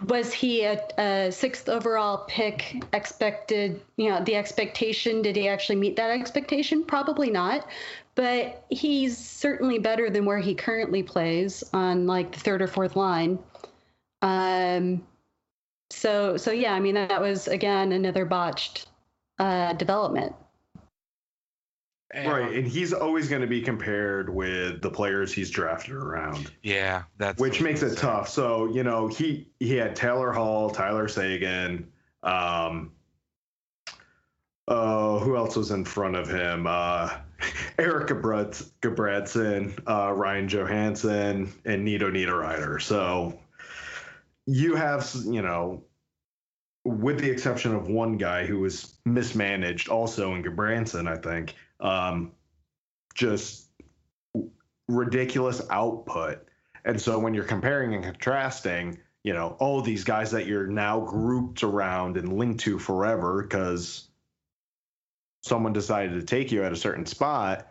[0.07, 2.83] Was he a, a, sixth overall pick?
[2.93, 5.21] Expected, you know, the expectation.
[5.21, 6.83] Did he actually meet that expectation?
[6.83, 7.67] Probably not.
[8.15, 12.95] But he's certainly better than where he currently plays on like the third or fourth
[12.95, 13.39] line.
[14.21, 15.03] Um,
[15.91, 18.87] so so yeah, I mean that was again another botched
[19.39, 20.35] uh, development.
[22.13, 26.51] Right, and he's always going to be compared with the players he's drafted around.
[26.61, 28.27] Yeah, that's which makes it tough.
[28.27, 31.87] So you know, he he had Taylor Hall, Tyler Seguin,
[32.23, 32.91] um,
[34.67, 36.67] uh, who else was in front of him?
[36.67, 37.11] Uh,
[37.79, 42.81] Erik Gudbranson, uh, Ryan Johansen, and Nino Niederreiter.
[42.81, 43.39] So
[44.51, 45.85] you have, you know,
[46.83, 52.33] with the exception of one guy who was mismanaged, also in Gudbranson, I think um,
[53.15, 53.69] just
[54.89, 56.45] ridiculous output.
[56.83, 60.99] And so when you're comparing and contrasting, you know, oh, these guys that you're now
[60.99, 64.09] grouped around and linked to forever because
[65.43, 67.69] someone decided to take you at a certain spot,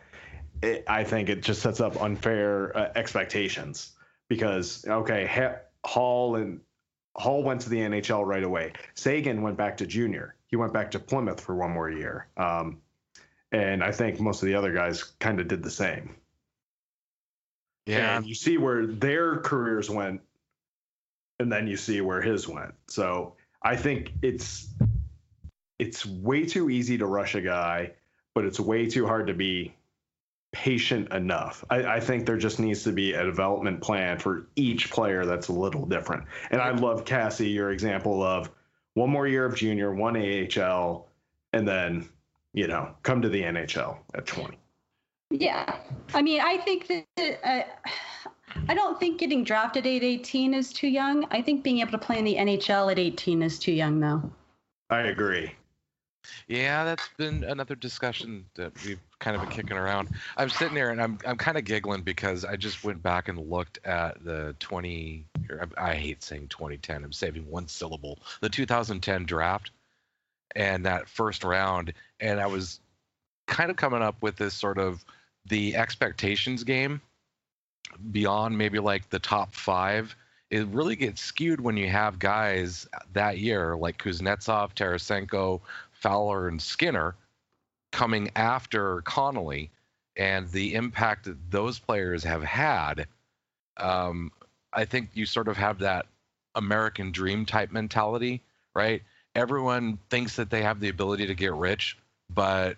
[0.62, 3.92] it, I think it just sets up unfair uh, expectations
[4.28, 6.60] because okay, ha- Hall and
[7.16, 8.72] Hall went to the NHL right away.
[8.94, 10.36] Seguin went back to junior.
[10.46, 12.28] He went back to Plymouth for one more year.
[12.36, 12.80] Um,
[13.52, 16.16] and I think most of the other guys kind of did the same.
[17.86, 20.20] Yeah, and you see where their careers went,
[21.40, 22.74] and then you see where his went.
[22.88, 24.68] So I think it's
[25.78, 27.92] it's way too easy to rush a guy,
[28.34, 29.74] but it's way too hard to be
[30.52, 31.64] patient enough.
[31.70, 35.46] I, I, think there just needs to be a development plan for each player that's
[35.46, 36.24] a little different.
[36.50, 38.50] And I love Cassie, your example of
[38.94, 41.06] one more year of junior, one AHL,
[41.52, 42.08] and then
[42.52, 44.58] you know, come to the NHL at 20.
[45.30, 45.76] Yeah.
[46.14, 47.62] I mean, I think that uh,
[48.68, 51.26] I don't think getting drafted at 18 is too young.
[51.30, 54.30] I think being able to play in the NHL at 18 is too young, though.
[54.90, 55.52] I agree.
[56.48, 60.10] Yeah, that's been another discussion that we've kind of been kicking around.
[60.36, 63.50] I'm sitting there and I'm I'm kind of giggling because I just went back and
[63.50, 65.24] looked at the 20.
[65.78, 67.04] I hate saying 2010.
[67.04, 68.18] I'm saving one syllable.
[68.40, 69.70] The 2010 draft
[70.56, 72.80] and that first round, and I was
[73.46, 75.04] kind of coming up with this sort of
[75.46, 77.00] the expectations game
[78.12, 80.14] beyond maybe like the top five.
[80.50, 85.60] It really gets skewed when you have guys that year like Kuznetsov, Tarasenko,
[86.00, 87.14] Fowler, and Skinner
[87.92, 89.70] coming after Connolly,
[90.16, 93.06] and the impact that those players have had.
[93.76, 94.32] Um,
[94.72, 96.06] I think you sort of have that
[96.54, 98.42] American dream type mentality,
[98.74, 99.02] right?
[99.34, 101.96] everyone thinks that they have the ability to get rich,
[102.28, 102.76] but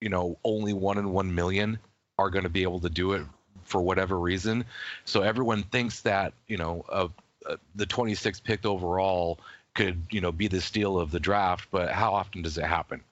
[0.00, 1.78] you know, only one in one million
[2.18, 3.22] are going to be able to do it
[3.62, 4.64] for whatever reason.
[5.04, 7.08] So everyone thinks that you know, uh,
[7.48, 9.38] uh, the 26th picked overall
[9.74, 13.02] could you know be the steal of the draft, but how often does it happen?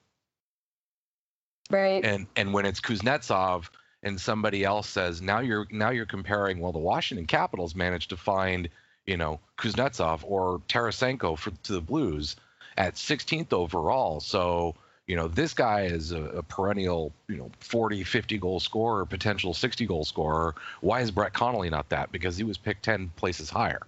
[1.69, 2.03] Right.
[2.03, 3.69] And and when it's Kuznetsov
[4.03, 8.17] and somebody else says now you're now you're comparing well the Washington Capitals managed to
[8.17, 8.69] find
[9.05, 12.35] you know Kuznetsov or Tarasenko for to the Blues
[12.77, 14.19] at 16th overall.
[14.19, 14.75] So,
[15.07, 19.53] you know, this guy is a, a, perennial, you know, 40, 50 goal scorer, potential
[19.53, 20.55] 60 goal scorer.
[20.81, 22.11] Why is Brett Connolly not that?
[22.11, 23.81] Because he was picked 10 places higher.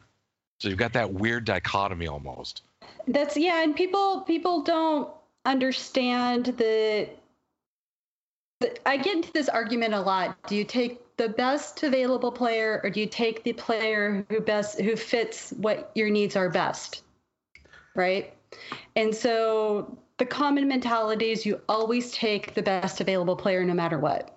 [0.66, 2.64] So you've got that weird dichotomy almost.
[3.08, 5.12] That's yeah, and people people don't
[5.46, 7.08] understand the,
[8.62, 10.36] the I get into this argument a lot.
[10.48, 14.82] Do you take the best available player or do you take the player who best
[14.82, 17.04] who fits what your needs are best?
[17.94, 18.34] Right?
[18.96, 24.00] And so the common mentality is you always take the best available player no matter
[24.00, 24.36] what.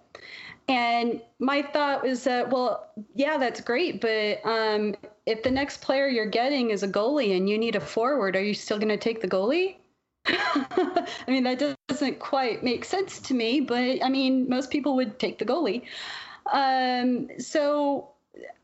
[0.69, 4.95] And my thought was that, well, yeah, that's great, but um,
[5.29, 8.43] if the next player you're getting is a goalie and you need a forward, are
[8.43, 9.77] you still going to take the goalie?
[10.27, 15.19] I mean, that doesn't quite make sense to me, but I mean, most people would
[15.19, 15.83] take the goalie.
[16.51, 18.13] Um, so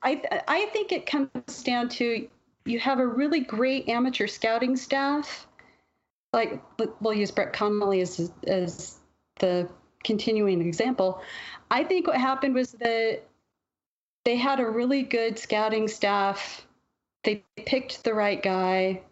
[0.02, 2.26] I, I think it comes down to
[2.64, 5.46] you have a really great amateur scouting staff.
[6.32, 6.62] Like
[7.00, 8.96] we'll use Brett Connolly as as
[9.38, 9.68] the
[10.02, 11.20] continuing example.
[11.70, 13.22] I think what happened was that
[14.24, 16.66] they had a really good scouting staff.
[17.22, 19.02] They picked the right guy.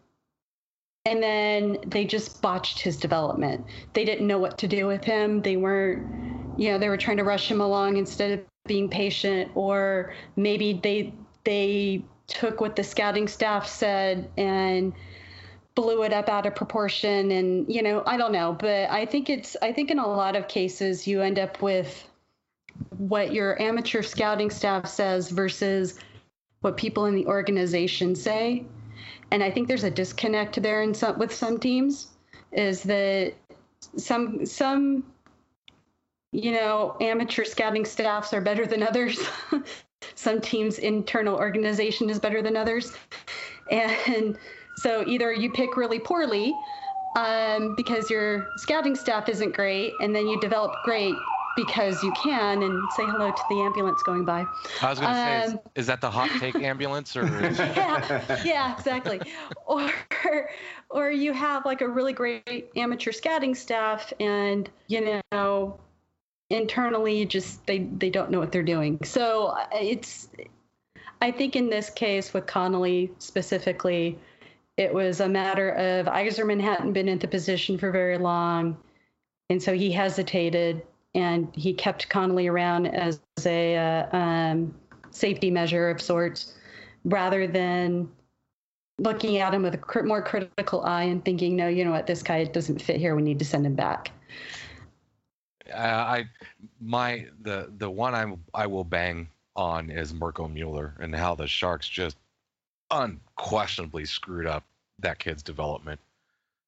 [1.04, 3.64] And then they just botched his development.
[3.92, 5.42] They didn't know what to do with him.
[5.42, 9.50] They weren't, you know, they were trying to rush him along instead of being patient,
[9.56, 11.12] or maybe they
[11.44, 14.92] they took what the scouting staff said and
[15.74, 19.30] blew it up out of proportion and you know i don't know but i think
[19.30, 22.06] it's i think in a lot of cases you end up with
[22.98, 25.98] what your amateur scouting staff says versus
[26.60, 28.64] what people in the organization say.
[29.30, 32.08] And i think there's a disconnect there in some with some teams
[32.52, 33.34] is that
[33.96, 35.04] some some
[36.32, 39.18] you know amateur scouting staffs are better than others.
[40.14, 42.92] Some teams internal organization is better than others.
[43.70, 44.36] And
[44.76, 46.52] so either you pick really poorly
[47.16, 51.14] um, because your scouting staff isn't great and then you develop great
[51.56, 54.44] because you can and say hello to the ambulance going by.
[54.80, 57.24] I was going to say, is, um, is, that the hot take ambulance or?
[57.26, 59.20] yeah, yeah, exactly.
[59.64, 59.90] Or,
[60.90, 65.78] or you have like a really great amateur scouting staff, and you know,
[66.50, 68.98] internally, just they they don't know what they're doing.
[69.02, 70.28] So uh, it's,
[71.22, 74.18] I think in this case with Connolly specifically,
[74.76, 78.76] it was a matter of Yzerman hadn't been in the position for very long,
[79.48, 80.82] and so he hesitated
[81.14, 84.74] and he kept Connolly around as a uh, um,
[85.10, 86.54] safety measure of sorts,
[87.04, 88.10] rather than
[88.98, 92.22] looking at him with a more critical eye and thinking, no, you know what, this
[92.22, 93.14] guy doesn't fit here.
[93.14, 94.10] We need to send him back.
[95.72, 96.24] Uh, I
[96.80, 101.46] my the the one I I will bang on is Mirco Mueller and how the
[101.46, 102.16] Sharks just
[102.90, 104.64] unquestionably screwed up
[104.98, 106.00] that kid's development.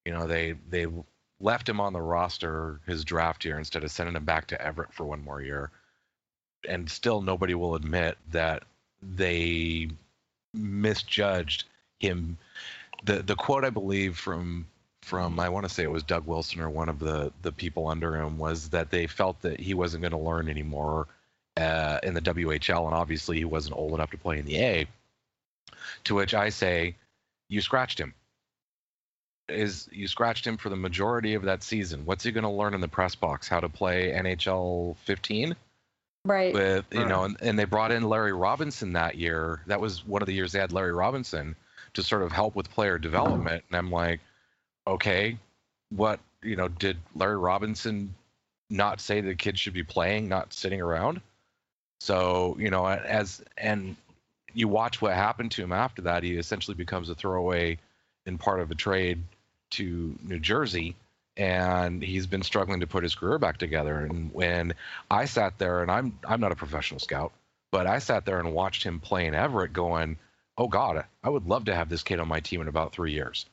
[0.05, 0.87] You know, they they
[1.45, 4.91] left him on the roster his draft year instead of sending him back to Everett
[4.91, 5.69] for one more year.
[6.67, 8.63] And still nobody will admit that
[9.01, 9.89] they
[10.53, 11.65] misjudged
[11.99, 12.37] him.
[13.03, 14.65] The the quote I believe from
[15.03, 17.87] from I want to say it was Doug Wilson or one of the the people
[17.87, 21.07] under him was that they felt that he wasn't going to learn anymore
[21.57, 24.87] uh, in the WHL, and obviously he wasn't old enough to play in the A.
[26.05, 26.95] To which I say,
[27.47, 28.13] you scratched him.
[29.47, 32.05] Is you scratched him for the majority of that season.
[32.05, 33.47] What's he going to learn in the press box?
[33.47, 35.55] How to play NHL 15?
[36.25, 36.53] Right.
[36.53, 37.07] With you right.
[37.07, 39.61] know, and, and they brought in Larry Robinson that year.
[39.67, 41.55] That was one of the years they had Larry Robinson
[41.93, 43.63] to sort of help with player development.
[43.69, 44.19] And I'm like,
[44.87, 45.37] okay,
[45.89, 48.13] what you know, did Larry Robinson
[48.71, 51.21] not say the kids should be playing, not sitting around?
[51.99, 53.95] So you know, as and
[54.55, 56.23] you watch what happened to him after that.
[56.23, 57.77] He essentially becomes a throwaway
[58.25, 59.21] in part of a trade
[59.75, 60.95] to New Jersey,
[61.37, 63.99] and he's been struggling to put his career back together.
[63.99, 64.73] And when
[65.09, 67.31] I sat there, and I'm I'm not a professional scout,
[67.71, 70.17] but I sat there and watched him play in Everett, going,
[70.57, 73.13] "Oh God, I would love to have this kid on my team in about three
[73.13, 73.45] years."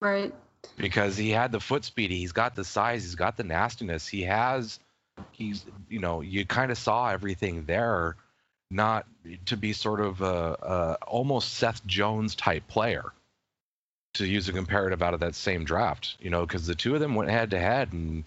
[0.00, 0.34] Right.
[0.76, 4.22] Because he had the foot speed, he's got the size, he's got the nastiness, he
[4.22, 4.78] has,
[5.32, 8.16] he's you know, you kind of saw everything there
[8.70, 9.06] not
[9.46, 10.24] to be sort of a,
[10.62, 13.12] a, almost Seth Jones type player
[14.14, 17.00] to use a comparative out of that same draft, you know, because the two of
[17.00, 18.24] them went head to head and,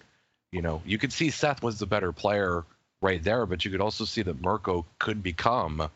[0.52, 2.64] you know, you could see Seth was the better player
[3.00, 5.88] right there, but you could also see that Mirco could become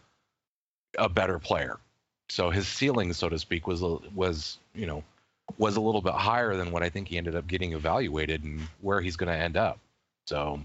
[0.99, 1.78] a better player.
[2.28, 3.82] So his ceiling, so to speak, was,
[4.14, 5.03] was, you know,
[5.59, 8.61] was a little bit higher than what I think he ended up getting evaluated and
[8.80, 9.80] where he's going to end up.
[10.26, 10.61] So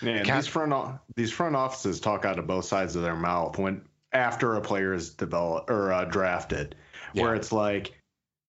[0.00, 3.82] yeah, these front these front offices talk out of both sides of their mouth when
[4.12, 6.74] after a player is developed or uh, drafted,
[7.12, 7.22] yeah.
[7.22, 7.92] where it's like,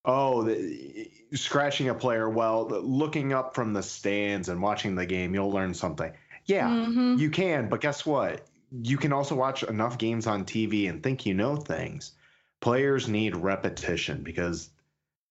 [0.08, 2.30] oh, the, scratching a player.
[2.30, 6.12] Well, looking up from the stands and watching the game, you'll learn something.
[6.46, 7.18] Yeah, mm-hmm.
[7.18, 8.48] you can, but guess what?
[8.82, 12.14] You can also watch enough games on TV and think you know things.
[12.62, 14.70] Players need repetition because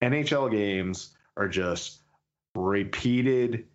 [0.03, 2.03] NHL games are just
[2.55, 3.67] repeated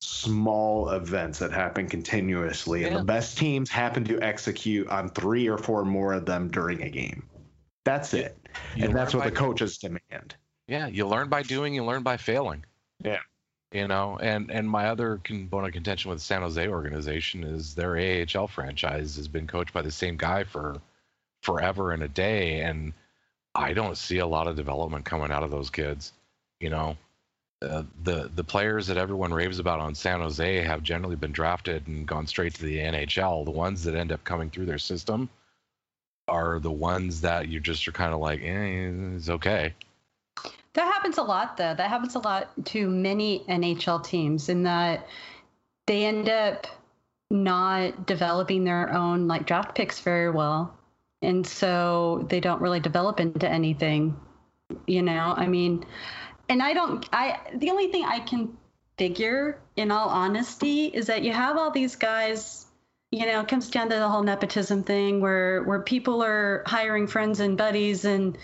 [0.00, 2.88] small events that happen continuously, yeah.
[2.88, 6.82] and the best teams happen to execute on three or four more of them during
[6.82, 7.28] a game.
[7.84, 8.38] That's it,
[8.76, 10.36] you and that's what the coaches demand.
[10.66, 12.64] Yeah, you learn by doing, you learn by failing.
[13.02, 13.20] Yeah,
[13.72, 17.74] you know, and and my other bone of contention with the San Jose organization is
[17.74, 20.80] their AHL franchise has been coached by the same guy for
[21.42, 22.92] forever and a day, and
[23.54, 26.12] I don't see a lot of development coming out of those kids.
[26.60, 26.96] You know,
[27.62, 31.86] uh, the the players that everyone raves about on San Jose have generally been drafted
[31.86, 33.44] and gone straight to the NHL.
[33.44, 35.28] The ones that end up coming through their system
[36.28, 39.74] are the ones that you just are kind of like, eh, it's okay.
[40.74, 41.74] That happens a lot, though.
[41.74, 45.06] That happens a lot to many NHL teams in that
[45.86, 46.66] they end up
[47.30, 50.76] not developing their own like draft picks very well.
[51.22, 54.16] And so they don't really develop into anything.
[54.86, 55.84] You know, I mean,
[56.48, 58.56] and I don't I the only thing I can
[58.98, 62.66] figure in all honesty is that you have all these guys
[63.10, 67.06] you know, it comes down to the whole nepotism thing where where people are hiring
[67.06, 68.36] friends and buddies and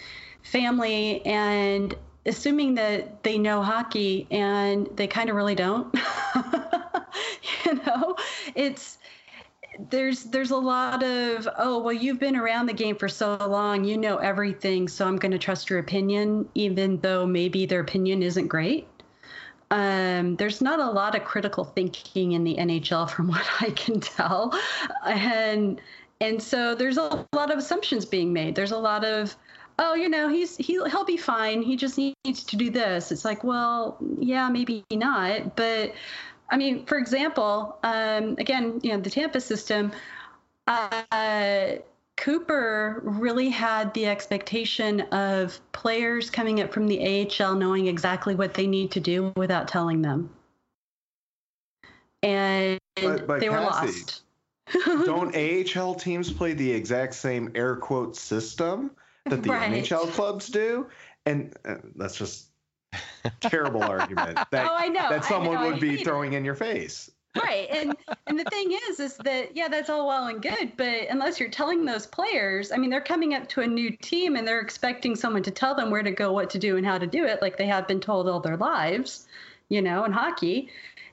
[0.43, 1.97] family and
[2.31, 5.95] assuming that they know hockey and they kind of really don't.
[7.65, 8.17] you know,
[8.55, 8.99] it's
[9.91, 13.83] there's there's a lot of oh well you've been around the game for so long
[13.83, 18.23] you know everything so i'm going to trust your opinion even though maybe their opinion
[18.23, 18.87] isn't great
[19.71, 24.01] um, there's not a lot of critical thinking in the NHL from what I can
[24.01, 24.59] tell.
[25.05, 25.81] And
[26.21, 28.55] and so there's a lot of assumptions being made.
[28.55, 29.35] There's a lot of
[29.81, 31.63] oh, you know, he's he he'll be fine.
[31.63, 33.11] He just needs to do this.
[33.11, 35.93] It's like, well, yeah, maybe not, but
[36.51, 39.93] I mean, for example, um, again, you know, the Tampa system,
[40.67, 41.77] uh,
[42.17, 48.53] Cooper really had the expectation of players coming up from the AHL knowing exactly what
[48.53, 50.29] they need to do without telling them.
[52.23, 54.23] And but, but they Cassie, were lost.
[55.07, 58.91] don't AHL teams play the exact same air quote system
[59.27, 59.71] that the right.
[59.71, 60.87] NHL clubs do?
[61.27, 62.49] And uh, that's just
[63.41, 65.09] terrible argument that, oh, I know.
[65.11, 66.39] that someone know, would be throwing it.
[66.39, 67.11] in your face
[67.41, 67.95] right and
[68.27, 71.49] and the thing is is that yeah that's all well and good but unless you're
[71.49, 75.15] telling those players i mean they're coming up to a new team and they're expecting
[75.15, 77.41] someone to tell them where to go what to do and how to do it
[77.41, 79.29] like they have been told all their lives
[79.69, 80.69] you know in hockey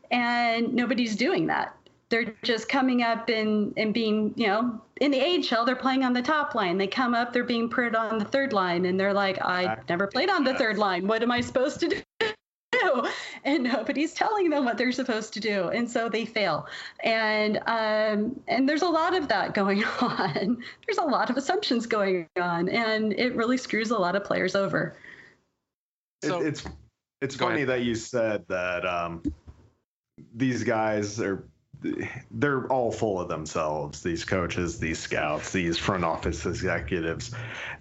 [0.10, 1.76] and nobody's doing that
[2.10, 6.14] they're just coming up and and being you know in the AHL they're playing on
[6.14, 6.78] the top line.
[6.78, 10.08] They come up they're being put on the third line and they're like I never
[10.08, 11.08] played on the third line.
[11.08, 12.02] What am I supposed to do?
[13.44, 16.68] And nobody's telling them what they're supposed to do and so they fail.
[17.04, 20.64] And um, and there's a lot of that going on.
[20.86, 24.56] There's a lot of assumptions going on and it really screws a lot of players
[24.56, 24.96] over.
[26.24, 26.66] So, it, it's
[27.22, 27.70] it's funny ahead.
[27.70, 29.24] that you said that um,
[30.36, 31.44] these guys are
[32.32, 37.32] they're all full of themselves these coaches these scouts these front office executives.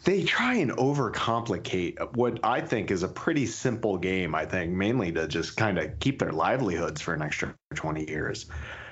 [0.05, 5.13] They try and overcomplicate what i think is a pretty simple game i think mainly
[5.13, 8.47] to just kind of keep their livelihoods for an extra 20 years.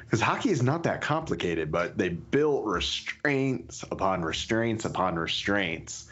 [0.05, 6.09] Because hockey is not that complicated but they built restraints upon restraints upon restraints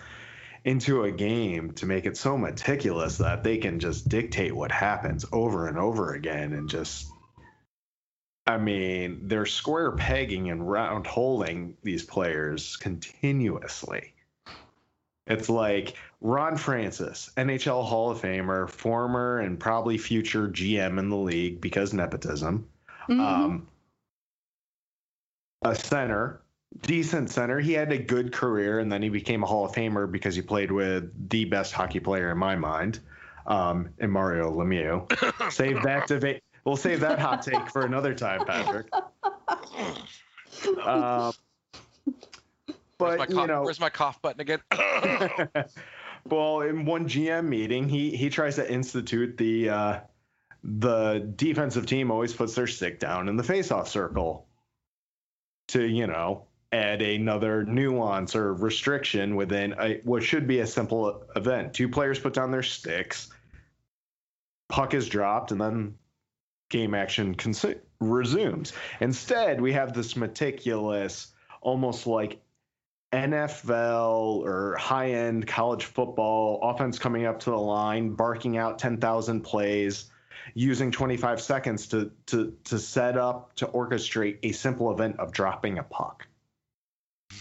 [0.64, 5.24] into a game to make it so meticulous that they can just dictate what happens
[5.32, 7.11] over and over again and just
[8.46, 14.14] I mean, they're square pegging and round holding these players continuously.
[15.28, 21.16] It's like Ron Francis, NHL Hall of Famer, former and probably future GM in the
[21.16, 22.66] league because nepotism.
[23.08, 23.20] Mm-hmm.
[23.20, 23.68] Um,
[25.62, 26.42] a center,
[26.82, 27.60] decent center.
[27.60, 30.42] He had a good career, and then he became a Hall of Famer because he
[30.42, 32.98] played with the best hockey player in my mind,
[33.46, 35.06] um, in Mario Lemieux.
[35.52, 36.42] Save that debate.
[36.64, 38.88] We'll save that hot take for another time, Patrick.
[40.84, 41.32] Um,
[42.98, 44.60] but cough, you know, where's my cough button again?
[46.24, 50.00] well, in one GM meeting, he he tries to institute the uh,
[50.62, 54.46] the defensive team always puts their stick down in the faceoff circle
[55.68, 61.24] to you know add another nuance or restriction within a, what should be a simple
[61.36, 61.74] event.
[61.74, 63.28] Two players put down their sticks,
[64.68, 65.94] puck is dropped, and then
[66.72, 68.72] game action cons- resumes.
[69.00, 71.28] Instead, we have this meticulous,
[71.60, 72.40] almost like
[73.12, 79.42] NFL or high end college football offense coming up to the line, barking out 10,000
[79.42, 80.10] plays,
[80.54, 85.78] using 25 seconds to, to, to set up, to orchestrate a simple event of dropping
[85.78, 86.26] a puck.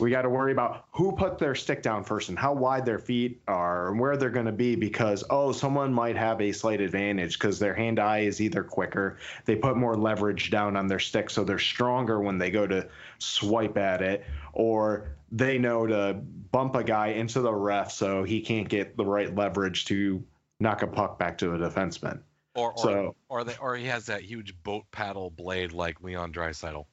[0.01, 2.97] We got to worry about who put their stick down first and how wide their
[2.97, 6.81] feet are and where they're going to be because, oh, someone might have a slight
[6.81, 10.99] advantage because their hand eye is either quicker, they put more leverage down on their
[10.99, 12.87] stick so they're stronger when they go to
[13.19, 16.15] swipe at it, or they know to
[16.51, 20.23] bump a guy into the ref so he can't get the right leverage to
[20.59, 22.19] knock a puck back to a defenseman.
[22.55, 26.33] Or, or, so, or, they, or he has that huge boat paddle blade like Leon
[26.33, 26.85] Draisaitl.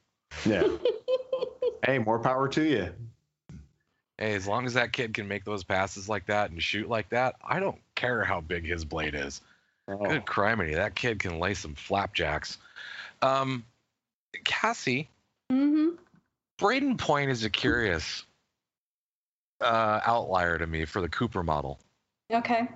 [0.45, 0.67] Yeah.
[1.89, 2.93] Hey, more power to you.
[4.19, 7.09] Hey, as long as that kid can make those passes like that and shoot like
[7.09, 9.41] that, I don't care how big his blade is.
[9.87, 9.97] Oh.
[9.97, 12.59] Good criminy, that kid can lay some flapjacks.
[13.23, 13.65] Um,
[14.43, 15.09] Cassie,
[15.51, 15.95] mm-hmm.
[16.59, 18.23] Brayden Point is a curious
[19.59, 21.79] uh, outlier to me for the Cooper model.
[22.31, 22.67] Okay.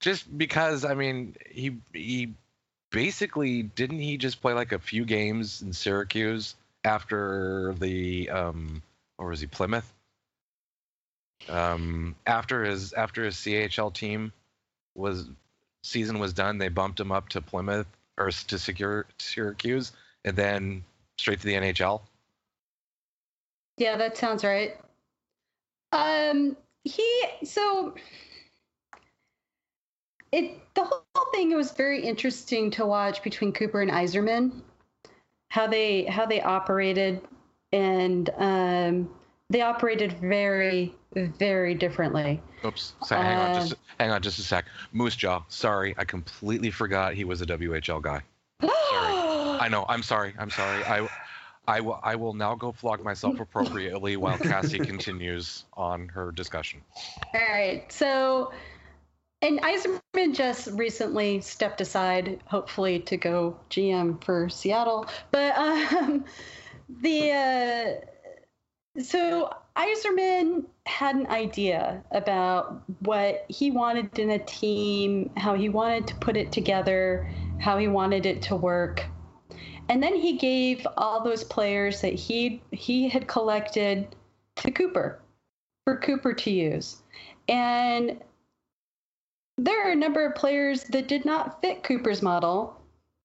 [0.00, 2.34] Just because, I mean, he he
[2.90, 6.54] basically didn't he just play like a few games in Syracuse
[6.86, 8.80] after the um,
[9.18, 9.92] or was he Plymouth?
[11.48, 14.32] Um, after his after his CHL team
[14.94, 15.28] was
[15.82, 19.92] season was done, they bumped him up to Plymouth or to secure Syracuse,
[20.24, 20.84] and then
[21.18, 22.00] straight to the NHL.
[23.76, 24.76] Yeah, that sounds right.
[25.92, 27.94] Um, he so
[30.32, 34.62] it the whole thing was very interesting to watch between Cooper and Yzerman,
[35.48, 37.20] how they how they operated,
[37.72, 39.10] and um,
[39.50, 42.40] they operated very very differently.
[42.64, 42.94] Oops.
[43.04, 44.66] So hang on, just hang on, just a sec.
[44.92, 45.42] Moose Jaw.
[45.48, 48.22] Sorry, I completely forgot he was a WHL guy.
[48.60, 48.72] Sorry.
[49.60, 49.86] I know.
[49.88, 50.34] I'm sorry.
[50.38, 50.84] I'm sorry.
[50.84, 51.08] I,
[51.66, 51.98] I will.
[52.02, 56.82] I will now go flog myself appropriately while Cassie continues on her discussion.
[57.34, 57.90] All right.
[57.90, 58.52] So,
[59.42, 65.06] and Yzerman just recently stepped aside, hopefully to go GM for Seattle.
[65.30, 66.24] But um,
[67.02, 75.54] the uh, so Yzerman had an idea about what he wanted in a team, how
[75.54, 79.04] he wanted to put it together, how he wanted it to work.
[79.88, 84.16] And then he gave all those players that he he had collected
[84.56, 85.20] to Cooper
[85.84, 87.02] for Cooper to use.
[87.48, 88.18] And
[89.58, 92.80] there are a number of players that did not fit Cooper's model,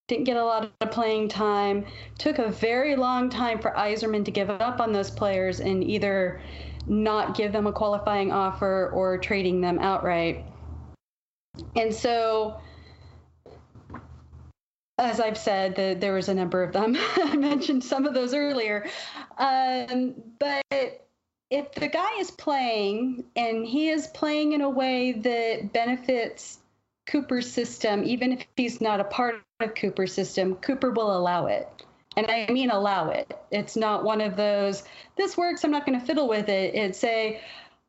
[0.08, 1.86] didn't get a lot of playing time,
[2.18, 6.42] took a very long time for Yzerman to give up on those players and either
[6.88, 10.46] not give them a qualifying offer or trading them outright.
[11.76, 12.60] And so,
[14.98, 16.96] as I've said, the, there was a number of them.
[17.16, 18.90] I mentioned some of those earlier.
[19.38, 20.64] Um, but
[21.52, 26.60] if the guy is playing and he is playing in a way that benefits
[27.06, 31.68] Cooper's system, even if he's not a part of Cooper's system, Cooper will allow it.
[32.16, 33.38] And I mean allow it.
[33.52, 34.84] It's not one of those,
[35.18, 36.74] this works, I'm not going to fiddle with it.
[36.74, 37.42] It's say,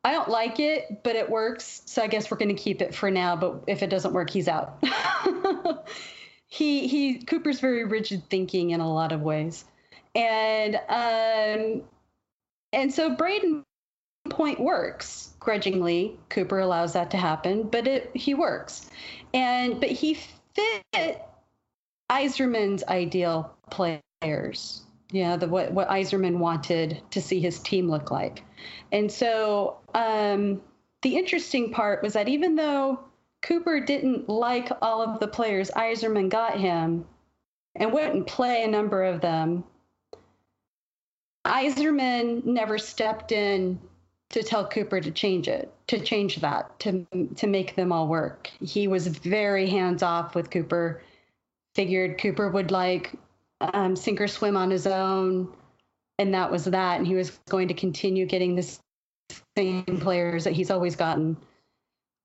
[0.03, 2.93] I don't like it, but it works, so I guess we're going to keep it
[2.93, 4.83] for now, but if it doesn't work, he's out.
[6.47, 9.63] he he Cooper's very rigid thinking in a lot of ways.
[10.13, 11.83] And um
[12.73, 13.63] and so Brayden
[14.29, 16.17] Point works grudgingly.
[16.29, 18.89] Cooper allows that to happen, but it he works.
[19.33, 20.17] And but he
[20.55, 21.21] fit
[22.09, 24.81] Yzerman's ideal players.
[25.11, 28.43] Yeah, the what what Yzerman wanted to see his team look like.
[28.93, 30.61] And so um,
[31.01, 32.99] the interesting part was that even though
[33.41, 37.05] Cooper didn't like all of the players Yzerman got him
[37.75, 39.65] and wouldn't play a number of them,
[41.45, 43.79] Yzerman never stepped in
[44.29, 48.49] to tell Cooper to change it, to change that, to to make them all work.
[48.61, 51.01] He was very hands off with Cooper.
[51.75, 53.13] Figured Cooper would like
[53.61, 55.53] um, sink or swim on his own,
[56.17, 56.97] and that was that.
[56.97, 58.77] And he was going to continue getting the
[59.57, 61.37] same players that he's always gotten.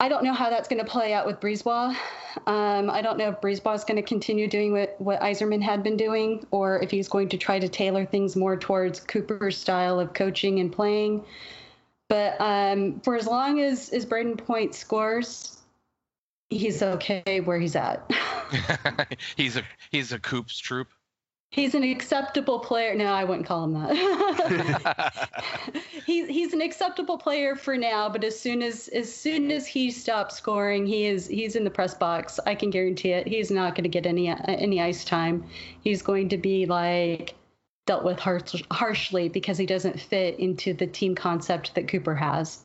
[0.00, 1.96] I don't know how that's going to play out with Brisebois.
[2.46, 5.82] Um, I don't know if Brisebois is going to continue doing what, what Yzerman had
[5.82, 9.98] been doing, or if he's going to try to tailor things more towards Cooper's style
[9.98, 11.24] of coaching and playing.
[12.08, 15.58] But um, for as long as, as Brayden Point scores,
[16.48, 18.08] he's okay where he's at.
[19.36, 20.88] he's a he's a Coops troop.
[21.50, 22.94] He's an acceptable player.
[22.94, 25.28] No, I wouldn't call him that.
[26.06, 29.90] he's he's an acceptable player for now, but as soon as as soon as he
[29.90, 32.38] stops scoring, he is he's in the press box.
[32.46, 33.26] I can guarantee it.
[33.26, 35.44] He's not going to get any any ice time.
[35.80, 37.34] He's going to be like
[37.86, 42.62] dealt with harsh, harshly because he doesn't fit into the team concept that Cooper has.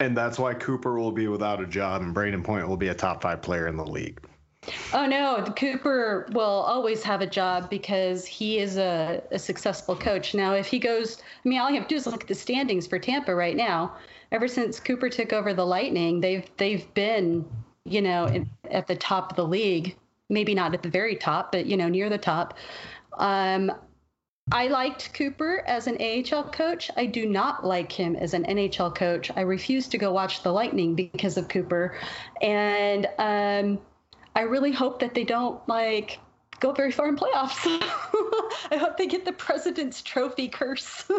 [0.00, 2.94] And that's why Cooper will be without a job and Brayden Point will be a
[2.94, 4.20] top five player in the league.
[4.92, 10.34] Oh no, Cooper will always have a job because he is a, a, successful coach.
[10.34, 12.34] Now, if he goes, I mean, all you have to do is look at the
[12.34, 13.94] standings for Tampa right now.
[14.32, 17.44] Ever since Cooper took over the Lightning, they've they've been,
[17.84, 19.96] you know, in, at the top of the league.
[20.28, 22.54] Maybe not at the very top, but you know, near the top.
[23.14, 23.72] Um,
[24.50, 26.90] I liked Cooper as an AHL coach.
[26.96, 29.30] I do not like him as an NHL coach.
[29.36, 31.98] I refuse to go watch the Lightning because of Cooper,
[32.40, 33.78] and um,
[34.38, 36.20] I really hope that they don't like
[36.60, 37.58] go very far in playoffs.
[38.70, 41.10] I hope they get the President's Trophy curse.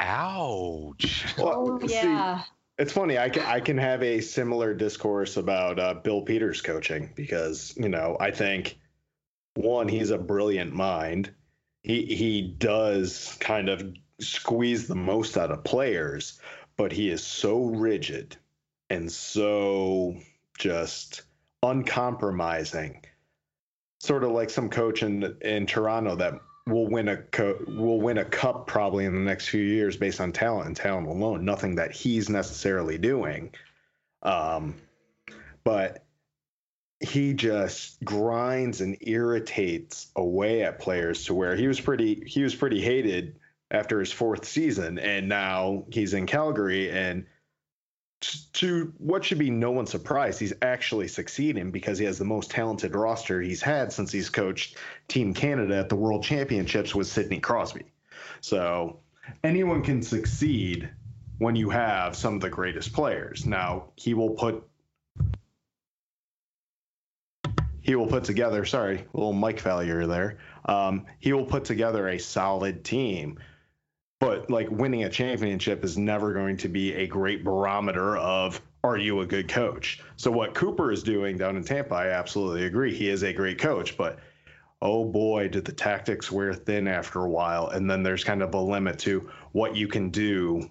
[0.00, 1.26] Ouch.
[1.36, 2.38] Well, oh, yeah.
[2.38, 2.46] See,
[2.78, 3.18] it's funny.
[3.18, 7.90] I can I can have a similar discourse about uh, Bill Peters coaching because you
[7.90, 8.78] know I think
[9.52, 11.30] one he's a brilliant mind.
[11.82, 13.84] He he does kind of
[14.18, 16.40] squeeze the most out of players,
[16.78, 18.38] but he is so rigid
[18.92, 20.14] and so
[20.58, 21.22] just
[21.62, 23.02] uncompromising
[23.98, 26.34] sort of like some coach in in Toronto that
[26.66, 30.20] will win a co- will win a cup probably in the next few years based
[30.20, 31.44] on talent and talent alone.
[31.44, 33.54] Nothing that he's necessarily doing,
[34.22, 34.74] um,
[35.64, 36.04] but
[37.00, 42.54] he just grinds and irritates away at players to where he was pretty he was
[42.54, 43.36] pretty hated
[43.70, 47.24] after his fourth season, and now he's in Calgary and
[48.52, 52.50] to what should be no one's surprise, he's actually succeeding because he has the most
[52.50, 54.76] talented roster he's had since he's coached
[55.08, 57.84] Team Canada at the World Championships with Sidney Crosby.
[58.40, 59.00] So
[59.42, 60.88] anyone can succeed
[61.38, 63.44] when you have some of the greatest players.
[63.46, 64.64] Now he will put
[67.80, 70.38] he will put together sorry, a little mic failure there.
[70.64, 73.38] Um, he will put together a solid team
[74.22, 78.96] but like winning a championship is never going to be a great barometer of are
[78.96, 80.00] you a good coach?
[80.14, 82.94] So what Cooper is doing down in Tampa, I absolutely agree.
[82.94, 84.20] He is a great coach, but
[84.80, 87.66] oh boy, did the tactics wear thin after a while.
[87.70, 90.70] And then there's kind of a limit to what you can do,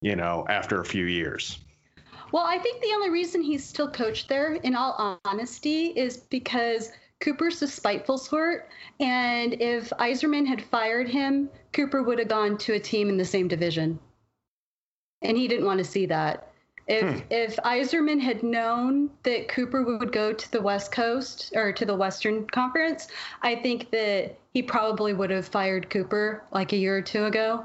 [0.00, 1.58] you know, after a few years.
[2.32, 6.92] Well, I think the only reason he's still coached there, in all honesty, is because
[7.20, 8.68] Cooper's a spiteful sort,
[8.98, 13.24] and if Yzerman had fired him, Cooper would have gone to a team in the
[13.24, 13.98] same division.
[15.22, 16.50] And he didn't want to see that.
[16.86, 17.18] If hmm.
[17.30, 21.94] if Yzerman had known that Cooper would go to the West Coast or to the
[21.94, 23.08] Western Conference,
[23.42, 27.64] I think that he probably would have fired Cooper like a year or two ago.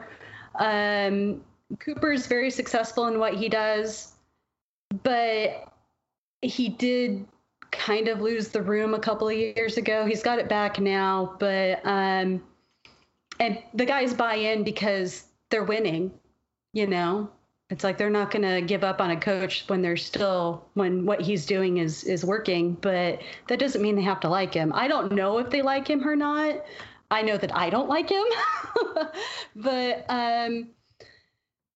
[0.59, 1.41] Um,
[1.79, 4.13] Cooper is very successful in what he does,
[5.01, 5.71] but
[6.41, 7.25] he did
[7.77, 10.05] kind of lose the room a couple of years ago.
[10.05, 12.43] He's got it back now, but um,
[13.39, 16.11] and the guys buy in because they're winning.
[16.73, 17.29] You know,
[17.69, 21.05] it's like they're not going to give up on a coach when they're still when
[21.05, 22.73] what he's doing is is working.
[22.73, 24.71] But that doesn't mean they have to like him.
[24.73, 26.63] I don't know if they like him or not.
[27.11, 28.25] I know that I don't like him,
[29.55, 30.69] but um,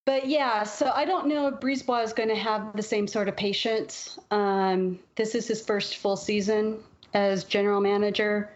[0.10, 3.28] but yeah, so I don't know if Brisebois is going to have the same sort
[3.28, 4.18] of patience.
[4.32, 6.80] Um, this is his first full season
[7.14, 8.50] as general manager,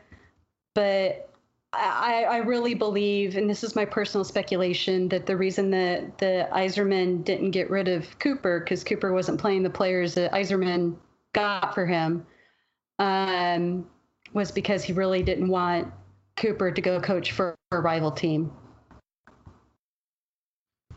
[0.74, 1.30] but
[1.72, 6.50] I, I, really believe, and this is my personal speculation, that the reason that the
[6.52, 10.96] Yzerman didn't get rid of Cooper because Cooper wasn't playing the players that Yzerman
[11.34, 12.26] got for him
[12.98, 13.88] um,
[14.34, 15.94] was because he really didn't want
[16.36, 18.52] Cooper to go coach for a rival team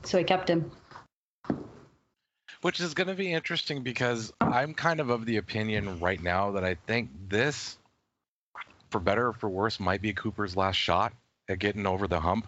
[0.06, 0.70] so he kept him.
[2.62, 6.52] Which is going to be interesting because I'm kind of of the opinion right now
[6.52, 7.76] that I think this,
[8.90, 11.12] for better or for worse, might be Cooper's last shot
[11.48, 12.46] at getting over the hump.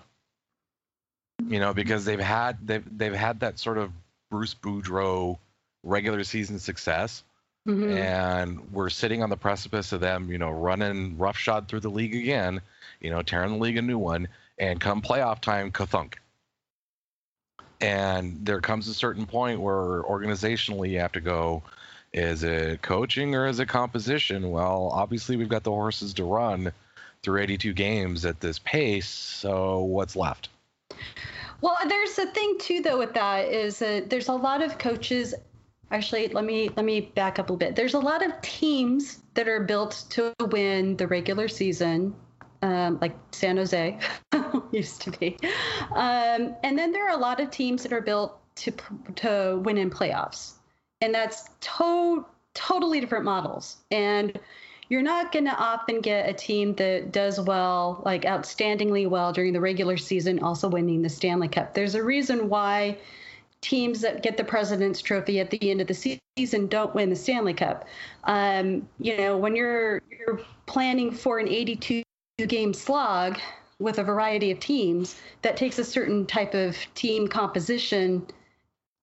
[1.47, 3.93] You know, because they've had they've they've had that sort of
[4.31, 5.39] Bruce Boudreau
[5.85, 7.23] regular season success.
[7.69, 7.99] Mm-hmm.
[7.99, 12.15] And we're sitting on the precipice of them, you know, running roughshod through the league
[12.15, 12.63] again,
[13.01, 14.29] you know, tearing the league a new one,
[14.59, 16.15] and come playoff time, kathunk.
[17.81, 21.63] And there comes a certain point where organizationally you have to go,
[22.13, 24.51] is it coaching or is it composition?
[24.51, 26.73] Well, obviously we've got the horses to run
[27.23, 29.09] through 82 games at this pace.
[29.09, 30.49] So what's left?
[31.61, 35.35] Well, there's a thing too, though, with that is that there's a lot of coaches.
[35.91, 37.75] Actually, let me let me back up a bit.
[37.75, 42.15] There's a lot of teams that are built to win the regular season
[42.63, 43.99] um, like San Jose
[44.73, 45.37] used to be.
[45.95, 48.73] Um, and then there are a lot of teams that are built to
[49.17, 50.55] to win in playoffs,
[51.01, 53.77] and that's to- totally different models.
[53.91, 54.39] And
[54.89, 59.53] you're not going to often get a team that does well, like outstandingly well during
[59.53, 61.75] the regular season, also winning the Stanley Cup.
[61.75, 62.97] There's a reason why
[63.61, 67.17] teams that get the President's Trophy at the end of the season don't win the
[67.17, 67.87] Stanley Cup.
[68.25, 72.03] Um, you know, when you're you're planning for an 82
[72.47, 73.39] game slog
[73.81, 78.27] with a variety of teams that takes a certain type of team composition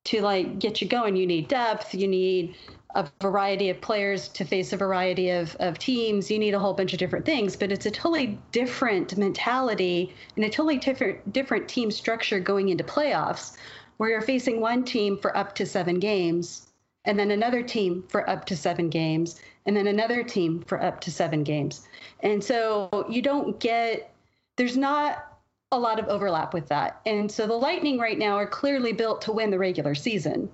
[0.06, 1.16] to like get you going.
[1.16, 2.56] You need depth you need
[2.96, 6.74] a variety of players to face a variety of, of teams you need a whole
[6.74, 11.68] bunch of different things but it's a totally different mentality and a totally different different
[11.68, 13.58] team structure going into playoffs
[13.98, 16.72] where you're facing one team for up to seven games
[17.06, 21.02] and then another team for up to seven games and then another team for up
[21.02, 21.88] to seven games
[22.22, 24.14] and so you don't get,
[24.56, 25.32] there's not
[25.72, 27.02] a lot of overlap with that.
[27.06, 30.50] And so the Lightning right now are clearly built to win the regular season,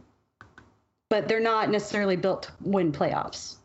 [1.10, 3.56] but they're not necessarily built to win playoffs.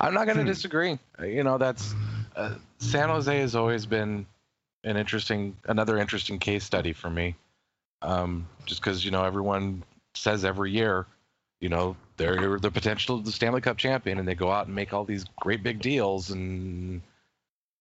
[0.00, 0.48] I'm not going to hmm.
[0.48, 0.98] disagree.
[1.20, 1.94] You know, that's
[2.36, 4.26] uh, San Jose has always been
[4.82, 7.36] an interesting, another interesting case study for me.
[8.04, 9.82] Um, just because you know everyone
[10.14, 11.06] says every year
[11.64, 14.74] you know, they're the potential of the Stanley Cup champion, and they go out and
[14.74, 17.00] make all these great big deals, and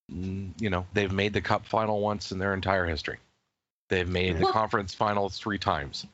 [0.07, 3.17] you know, they've made the Cup final once in their entire history.
[3.89, 6.07] They've made the Well- conference finals three times.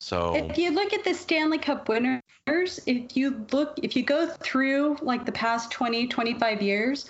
[0.00, 4.28] So If you look at the Stanley Cup winners, if you look, if you go
[4.28, 7.08] through like the past 20, 25 years,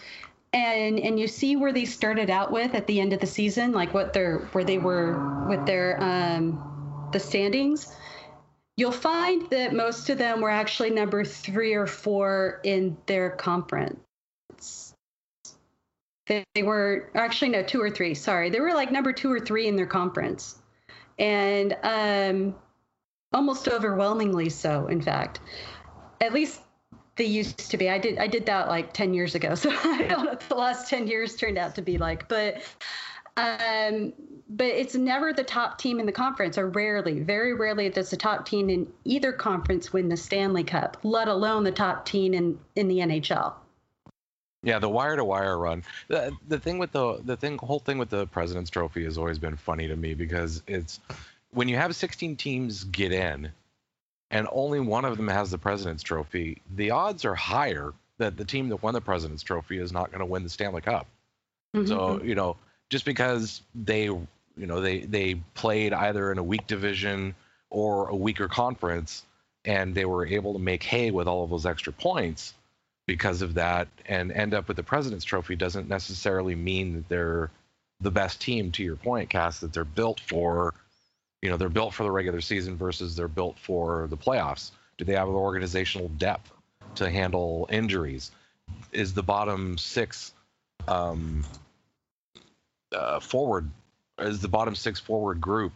[0.52, 3.72] and and you see where they started out with at the end of the season,
[3.72, 7.94] like what their where they were with their um, the standings,
[8.76, 14.94] you'll find that most of them were actually number three or four in their conference.
[16.26, 18.14] They, they were actually no two or three.
[18.14, 20.56] Sorry, they were like number two or three in their conference,
[21.18, 22.54] and um,
[23.32, 24.86] almost overwhelmingly so.
[24.86, 25.40] In fact,
[26.20, 26.60] at least
[27.18, 27.90] they used to be.
[27.90, 30.54] I did I did that like ten years ago, so I don't know what the
[30.54, 32.62] last ten years turned out to be like, but.
[33.36, 34.14] Um,
[34.48, 38.16] but it's never the top team in the conference, or rarely, very rarely does the
[38.16, 42.58] top team in either conference win the Stanley Cup, let alone the top team in
[42.74, 43.52] in the NHL.
[44.64, 45.84] Yeah, the wire to wire run.
[46.08, 49.38] The the thing with the the thing whole thing with the President's Trophy has always
[49.38, 50.98] been funny to me because it's
[51.52, 53.52] when you have 16 teams get in
[54.30, 58.44] and only one of them has the President's Trophy, the odds are higher that the
[58.44, 61.06] team that won the President's Trophy is not going to win the Stanley Cup.
[61.74, 61.86] Mm-hmm.
[61.86, 62.56] So, you know,
[62.90, 64.26] just because they, you
[64.56, 67.34] know, they they played either in a weak division
[67.70, 69.24] or a weaker conference
[69.64, 72.54] and they were able to make hay with all of those extra points
[73.06, 77.50] because of that and end up with the president's trophy doesn't necessarily mean that they're
[78.00, 80.74] the best team to your point Cass that they're built for
[81.42, 85.04] you know they're built for the regular season versus they're built for the playoffs do
[85.04, 86.50] they have the organizational depth
[86.94, 88.30] to handle injuries
[88.92, 90.32] is the bottom six
[90.88, 91.44] um,
[92.92, 93.68] uh, forward
[94.18, 95.72] is the bottom six forward group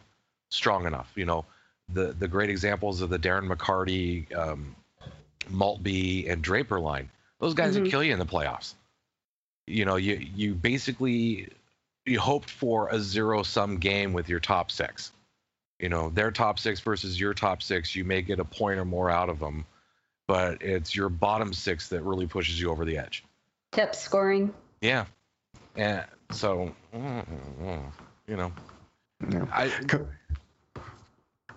[0.51, 1.45] strong enough you know
[1.93, 4.75] the the great examples of the Darren McCarty um,
[5.49, 7.91] Maltby and Draper line those guys would Mhm.
[7.91, 8.75] kill you in the playoffs.
[9.67, 11.49] You know, you you basically
[12.07, 15.11] you hoped for a zero sum game with your top six.
[15.83, 18.85] You know, their top six versus your top six, you may get a point or
[18.85, 19.67] more out of them,
[20.29, 23.25] but it's your bottom six that really pushes you over the edge.
[23.73, 24.55] Depth scoring.
[24.81, 25.07] Yeah,
[25.75, 27.27] and so mm,
[27.61, 27.93] mm,
[28.29, 28.53] you know,
[29.29, 29.47] Yeah.
[29.53, 30.07] I Co-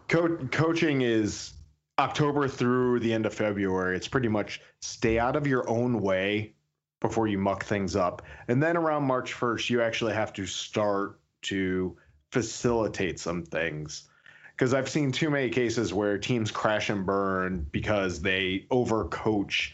[0.07, 1.53] co- coaching is
[1.99, 3.95] October through the end of February.
[3.95, 6.55] It's pretty much stay out of your own way
[6.99, 8.23] before you muck things up.
[8.47, 11.95] And then around March 1st, you actually have to start to
[12.31, 14.09] facilitate some things.
[14.55, 19.71] Because I've seen too many cases where teams crash and burn because they overcoach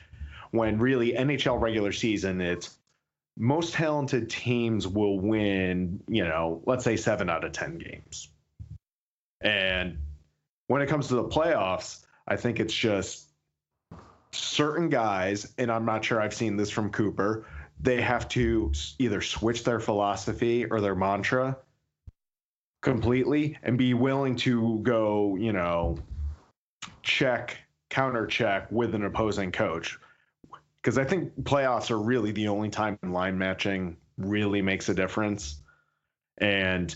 [0.49, 2.77] when really NHL regular season, it's
[3.37, 8.29] most talented teams will win, you know, let's say seven out of 10 games.
[9.39, 9.99] And
[10.67, 13.29] when it comes to the playoffs, I think it's just
[14.31, 17.45] certain guys, and I'm not sure I've seen this from Cooper,
[17.79, 21.57] they have to either switch their philosophy or their mantra
[22.81, 25.97] completely and be willing to go, you know,
[27.03, 27.57] check,
[27.89, 29.99] counter check with an opposing coach.
[30.81, 35.61] Because I think playoffs are really the only time line matching really makes a difference.
[36.39, 36.95] And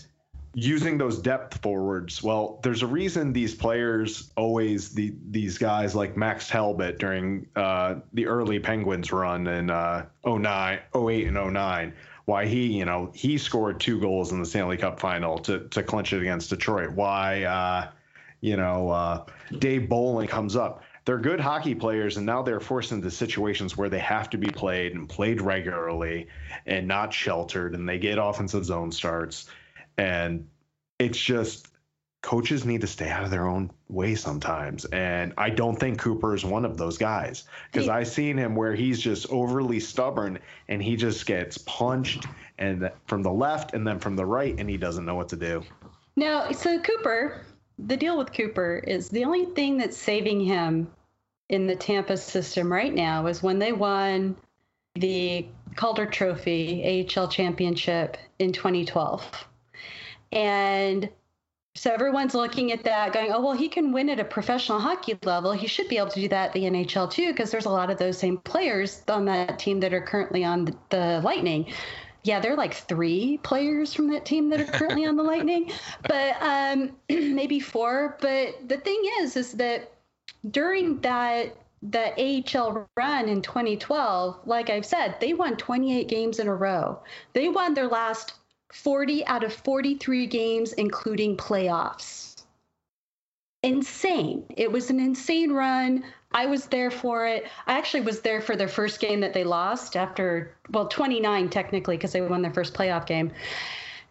[0.54, 6.16] using those depth forwards, well, there's a reason these players always the these guys like
[6.16, 11.94] Max Talbot during uh, the early Penguins run in uh, 09, 08 and 09,
[12.26, 15.82] why he, you know, he scored two goals in the Stanley Cup final to to
[15.82, 16.90] clinch it against Detroit.
[16.90, 17.88] Why uh,
[18.40, 19.24] you know, uh,
[19.58, 20.82] Dave Bolland comes up.
[21.04, 24.48] They're good hockey players, and now they're forced into situations where they have to be
[24.48, 26.26] played and played regularly
[26.66, 29.48] and not sheltered, and they get offensive zone starts.
[29.96, 30.48] And
[30.98, 31.68] it's just
[32.22, 34.84] coaches need to stay out of their own way sometimes.
[34.86, 38.74] And I don't think Cooper is one of those guys because I've seen him where
[38.74, 42.26] he's just overly stubborn and he just gets punched
[42.58, 45.36] and from the left and then from the right, and he doesn't know what to
[45.36, 45.62] do.
[46.16, 47.42] No, so Cooper,
[47.78, 50.90] the deal with Cooper is the only thing that's saving him
[51.48, 54.36] in the Tampa system right now is when they won
[54.94, 55.46] the
[55.76, 59.46] Calder Trophy AHL championship in 2012.
[60.32, 61.08] And
[61.76, 65.18] so everyone's looking at that going, oh, well, he can win at a professional hockey
[65.24, 65.52] level.
[65.52, 67.90] He should be able to do that at the NHL too, because there's a lot
[67.90, 71.72] of those same players on that team that are currently on the, the Lightning.
[72.22, 75.70] Yeah, there are like three players from that team that are currently on the Lightning,
[76.08, 78.16] but um, maybe four.
[78.20, 79.92] But the thing is, is that
[80.50, 86.48] during that the AHL run in 2012, like I've said, they won 28 games in
[86.48, 86.98] a row.
[87.32, 88.34] They won their last
[88.72, 92.34] 40 out of 43 games, including playoffs.
[93.62, 94.44] insane.
[94.56, 96.04] It was an insane run.
[96.32, 97.46] I was there for it.
[97.66, 101.96] I actually was there for their first game that they lost after, well, 29 technically,
[101.96, 103.32] because they won their first playoff game.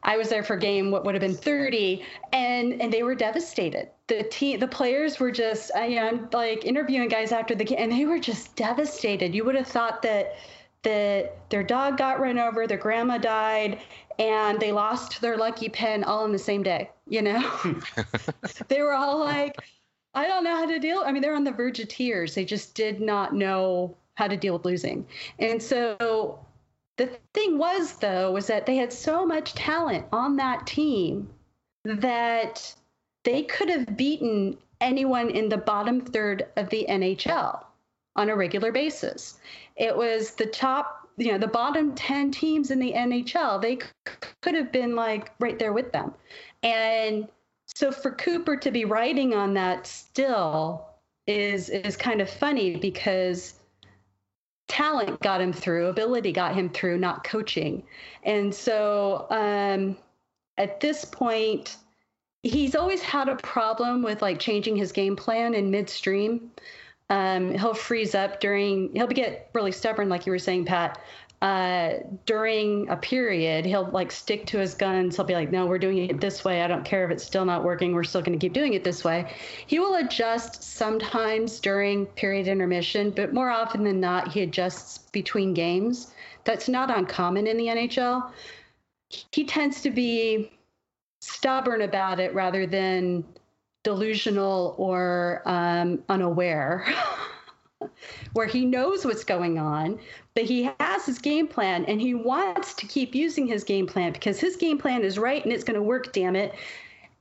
[0.04, 3.90] I was there for game what would have been 30, and and they were devastated.
[4.08, 7.64] The team, the players were just, I, you know, I'm like interviewing guys after the
[7.66, 9.34] game, and they were just devastated.
[9.34, 10.36] You would have thought that
[10.84, 13.80] that their dog got run over, their grandma died,
[14.20, 16.90] and they lost their lucky pen all in the same day.
[17.08, 17.52] You know,
[18.68, 19.56] they were all like,
[20.14, 21.04] I don't know how to deal.
[21.06, 22.36] I mean, they're on the verge of tears.
[22.36, 25.06] They just did not know how to deal with losing.
[25.40, 26.40] And so
[26.98, 31.30] the thing was, though, was that they had so much talent on that team
[31.84, 32.74] that
[33.24, 37.64] they could have beaten anyone in the bottom third of the NHL
[38.16, 39.38] on a regular basis.
[39.76, 43.62] It was the top, you know, the bottom 10 teams in the NHL.
[43.62, 43.80] They
[44.42, 46.14] could have been like right there with them.
[46.64, 47.28] And
[47.66, 50.88] so for Cooper to be writing on that still
[51.28, 53.56] is is kind of funny because
[54.68, 57.84] talent got him through, ability got him through, not coaching.
[58.24, 59.98] And so um,
[60.58, 61.78] at this point,
[62.44, 66.52] he's always had a problem with like changing his game plan in midstream.
[67.10, 71.00] Um, he'll freeze up during, he'll get really stubborn, like you were saying, Pat,
[71.42, 75.16] uh, during a period, he'll like stick to his guns.
[75.16, 76.64] He'll be like, no, we're doing it this way.
[76.64, 77.94] I don't care if it's still not working.
[77.94, 79.32] We're still going to keep doing it this way.
[79.68, 85.54] He will adjust sometimes during period intermission, but more often than not, he adjusts between
[85.54, 86.12] games.
[86.46, 88.32] That's not uncommon in the NHL.
[89.32, 90.52] He tends to be
[91.22, 93.24] stubborn about it rather than
[93.86, 96.86] delusional or um, unaware.
[98.34, 100.00] where he knows what's going on,
[100.34, 104.12] but he has his game plan and he wants to keep using his game plan
[104.12, 106.54] because his game plan is right and it's going to work, damn it.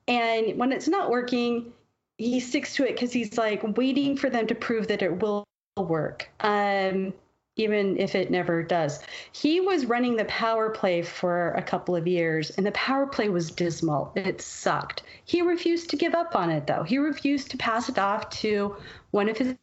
[0.09, 1.73] And when it's not working,
[2.19, 5.45] he sticks to it because he's like waiting for them to prove that it will
[5.77, 6.29] work.
[6.41, 7.13] Um,
[7.57, 9.01] even if it never does.
[9.33, 13.29] He was running the power play for a couple of years, and the power play
[13.29, 14.13] was dismal.
[14.17, 15.03] It sucked.
[15.25, 16.83] He refused to give up on it, though.
[16.83, 18.77] He refused to pass it off to
[19.13, 19.55] one of his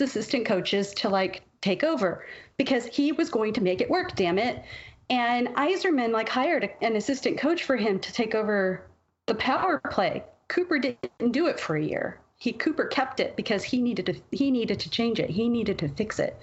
[0.00, 2.24] assistant coaches to like take over
[2.56, 4.62] because he was going to make it work, damn it.
[5.10, 8.86] And Yzerman like hired an assistant coach for him to take over
[9.26, 10.22] the power play.
[10.48, 12.20] Cooper didn't do it for a year.
[12.36, 15.30] He Cooper kept it because he needed to he needed to change it.
[15.30, 16.42] He needed to fix it.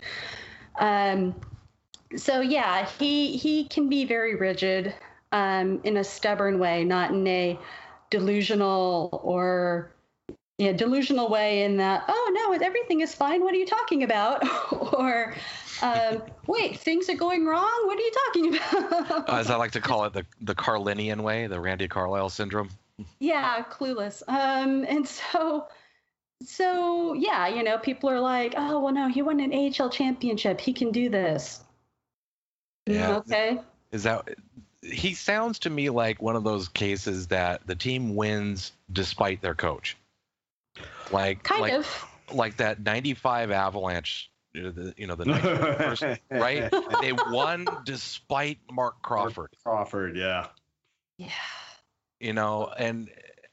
[0.82, 1.34] Um,
[2.17, 4.93] so yeah, he he can be very rigid
[5.32, 7.57] um, in a stubborn way, not in a
[8.09, 9.91] delusional or
[10.61, 13.41] yeah, delusional way in that, oh no, everything is fine.
[13.41, 14.43] What are you talking about?
[14.93, 15.34] or,
[15.82, 17.82] um, wait, things are going wrong.
[17.86, 18.55] What are you talking
[19.01, 19.29] about?
[19.29, 22.69] uh, as I like to call it, the the Carlinian way, the Randy Carlyle syndrome.
[23.19, 24.21] Yeah, clueless.
[24.27, 25.67] Um, and so,
[26.45, 30.59] so yeah, you know, people are like, oh well, no, he won an AHL championship.
[30.59, 31.61] He can do this.
[32.85, 33.09] Yeah.
[33.09, 33.59] Mm, okay.
[33.91, 34.29] Is that?
[34.81, 39.55] He sounds to me like one of those cases that the team wins despite their
[39.55, 39.95] coach.
[41.11, 45.25] Like kind like, of like that 95 Avalanche you know, the, you know, the
[45.77, 46.71] first, right?
[47.01, 49.49] They won despite Marc Crawford.
[49.63, 50.47] Crawford, yeah.
[51.17, 51.29] Yeah.
[52.19, 53.09] You know, and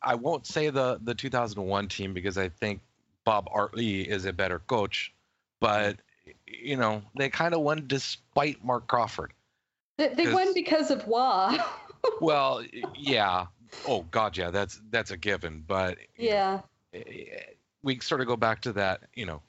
[0.09, 2.81] I won't say the the 2001 team because I think
[3.27, 5.13] Bob Hartley is a better coach,
[5.61, 5.99] but
[6.47, 9.35] you know, they kind of won despite Marc Crawford.
[9.99, 11.59] They, they won because of Wah.
[12.23, 12.65] well,
[12.97, 13.47] yeah.
[13.87, 14.51] Oh God, yeah.
[14.51, 15.63] That's that's a given.
[15.67, 16.63] But yeah,
[17.83, 19.03] we sort of go back to that.
[19.15, 19.43] You know,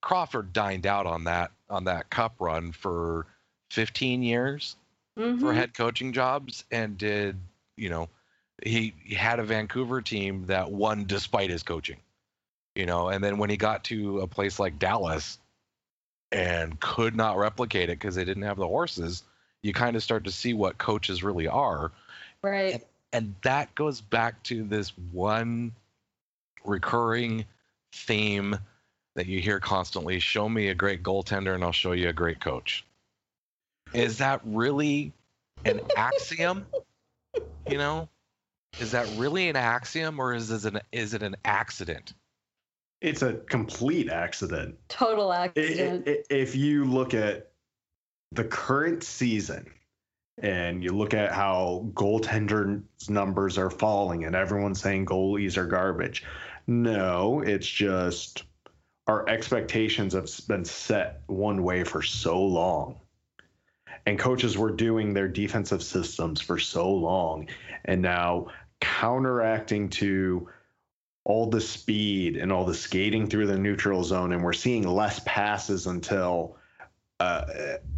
[0.00, 3.26] Crawford dined out on that on that cup run for
[3.70, 4.76] 15 years
[5.18, 5.40] mm-hmm.
[5.40, 7.36] for head coaching jobs and did
[7.76, 8.08] you know
[8.64, 11.98] he, he had a Vancouver team that won despite his coaching
[12.74, 15.38] you know and then when he got to a place like Dallas
[16.32, 19.22] and could not replicate it because they didn't have the horses
[19.62, 21.92] you kind of start to see what coaches really are
[22.42, 25.72] right and, and that goes back to this one
[26.64, 27.44] recurring
[27.92, 28.58] theme
[29.14, 32.38] that you hear constantly show me a great goaltender and I'll show you a great
[32.40, 32.84] coach.
[33.94, 35.12] Is that really
[35.64, 36.66] an axiom?
[37.68, 38.08] You know?
[38.80, 42.12] Is that really an axiom or is it an is it an accident?
[43.00, 44.76] It's a complete accident.
[44.88, 46.06] Total accident.
[46.06, 47.50] It, it, if you look at
[48.32, 49.70] the current season
[50.38, 56.24] and you look at how goaltender numbers are falling and everyone's saying goalies are garbage.
[56.66, 58.44] No, it's just
[59.06, 63.00] our expectations have been set one way for so long.
[64.06, 67.48] And coaches were doing their defensive systems for so long.
[67.84, 68.46] And now
[68.80, 70.48] counteracting to
[71.24, 75.20] all the speed and all the skating through the neutral zone, and we're seeing less
[75.24, 76.56] passes until
[77.18, 77.44] uh,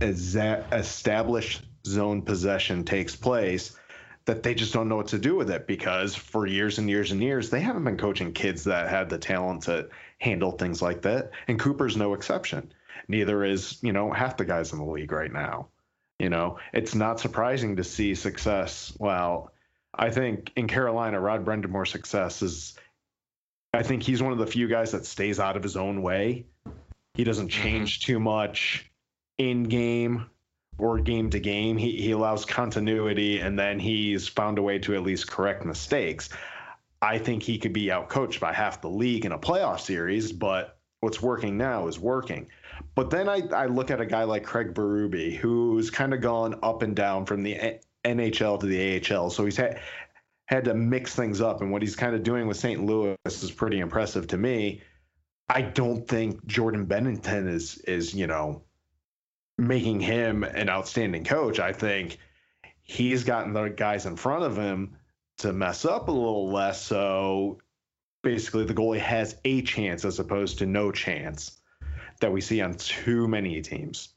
[0.01, 3.77] established zone possession takes place
[4.25, 7.13] that they just don't know what to do with it because for years and years
[7.13, 11.03] and years they haven't been coaching kids that had the talent to handle things like
[11.03, 11.31] that.
[11.49, 12.73] And Cooper's no exception.
[13.09, 15.69] Neither is you know half the guys in the league right now
[16.19, 19.53] you know it's not surprising to see success well
[19.95, 22.75] I think in Carolina Rod Brind'Amour's success is
[23.75, 26.47] I think he's one of the few guys that stays out of his own way
[27.15, 27.63] he doesn't mm-hmm.
[27.63, 28.91] change too much
[29.39, 30.31] in game
[30.79, 31.77] or game to game.
[31.77, 36.29] He, he allows continuity and then he's found a way to at least correct mistakes.
[37.03, 40.79] I think he could be outcoached by half the league in a playoff series, but
[41.01, 42.49] what's working now is working.
[42.95, 46.59] But then I, I look at a guy like Craig Berube, who's kind of gone
[46.63, 49.31] up and down from the NHL to the AHL.
[49.31, 49.81] So he's had,
[50.47, 51.61] had to mix things up.
[51.61, 52.85] And what he's kind of doing with St.
[52.85, 54.83] Louis is pretty impressive to me.
[55.49, 58.63] I don't think Jordan Binnington is is, you know,
[59.57, 61.59] making him an outstanding coach.
[61.59, 62.19] I think
[62.83, 64.97] he's gotten the guys in front of him
[65.39, 66.83] to mess up a little less.
[66.83, 67.61] So
[68.23, 71.58] basically, the goalie has a chance as opposed to no chance
[72.21, 74.11] that we see on too many teams.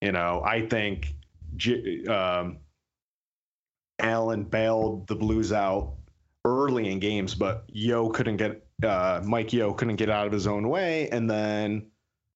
[0.00, 1.14] You know, I think
[2.08, 2.58] um,
[3.98, 5.94] Allen bailed the Blues out
[6.44, 10.46] early in games, but Yeo couldn't get uh, Mike Yeo couldn't get out of his
[10.46, 11.86] own way, and then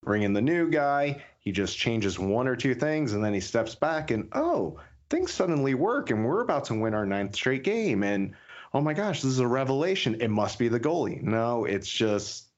[0.03, 1.23] bring in the new guy.
[1.41, 4.79] He just changes one or two things and then he steps back and oh,
[5.09, 8.03] things suddenly work and we're about to win our ninth straight game.
[8.03, 8.35] And
[8.75, 10.21] oh my gosh, this is a revelation.
[10.21, 11.23] It must be the goalie.
[11.23, 12.50] No, it's just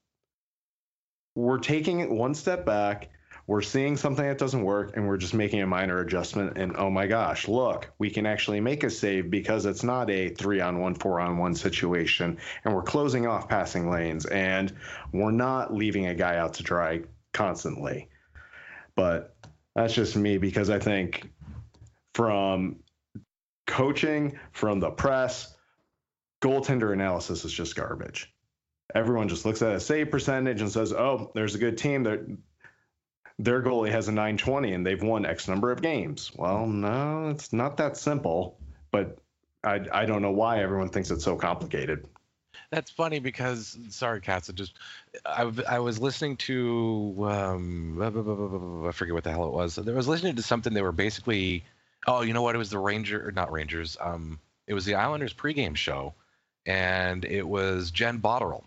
[1.34, 3.10] we're taking it one step back.
[3.46, 6.56] We're seeing something that doesn't work and we're just making a minor adjustment.
[6.58, 10.28] And oh my gosh, look, we can actually make a save because it's not a
[10.28, 12.38] three on one, four on one situation.
[12.64, 14.72] And we're closing off passing lanes and
[15.12, 17.02] we're not leaving a guy out to dry
[17.32, 18.08] constantly.
[18.94, 19.34] But
[19.74, 21.30] that's just me because I think
[22.14, 22.76] from
[23.66, 25.56] coaching, from the press,
[26.40, 28.31] goaltender analysis is just garbage.
[28.94, 32.02] Everyone just looks at a save percentage and says, "Oh, there's a good team.
[32.02, 32.26] Their
[33.38, 37.52] their goalie has a 920 and they've won X number of games." Well, no, it's
[37.52, 38.58] not that simple.
[38.90, 39.18] But
[39.64, 42.06] I I don't know why everyone thinks it's so complicated.
[42.72, 44.50] That's funny because sorry, Katz.
[44.52, 44.74] Just
[45.26, 49.78] I, I was listening to um, I forget what the hell it was.
[49.78, 50.72] I was listening to something.
[50.72, 51.64] They were basically,
[52.06, 52.54] oh, you know what?
[52.54, 53.98] It was the Ranger, or not Rangers.
[54.00, 56.14] Um, it was the Islanders pregame show,
[56.64, 58.64] and it was Jen Botterill.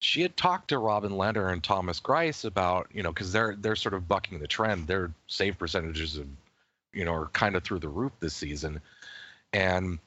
[0.00, 3.76] She had talked to Robin Lehner and Thomas Greiss about, you know, because they're they're
[3.76, 4.86] sort of bucking the trend.
[4.86, 6.26] Their save percentages, of,
[6.92, 8.80] you know, are kind of through the roof this season,
[9.52, 9.98] and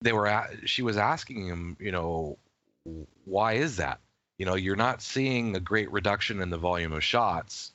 [0.00, 2.36] they were at, she was asking him, you know,
[3.24, 4.00] why is that?
[4.38, 7.72] You know, you're not seeing a great reduction in the volume of shots,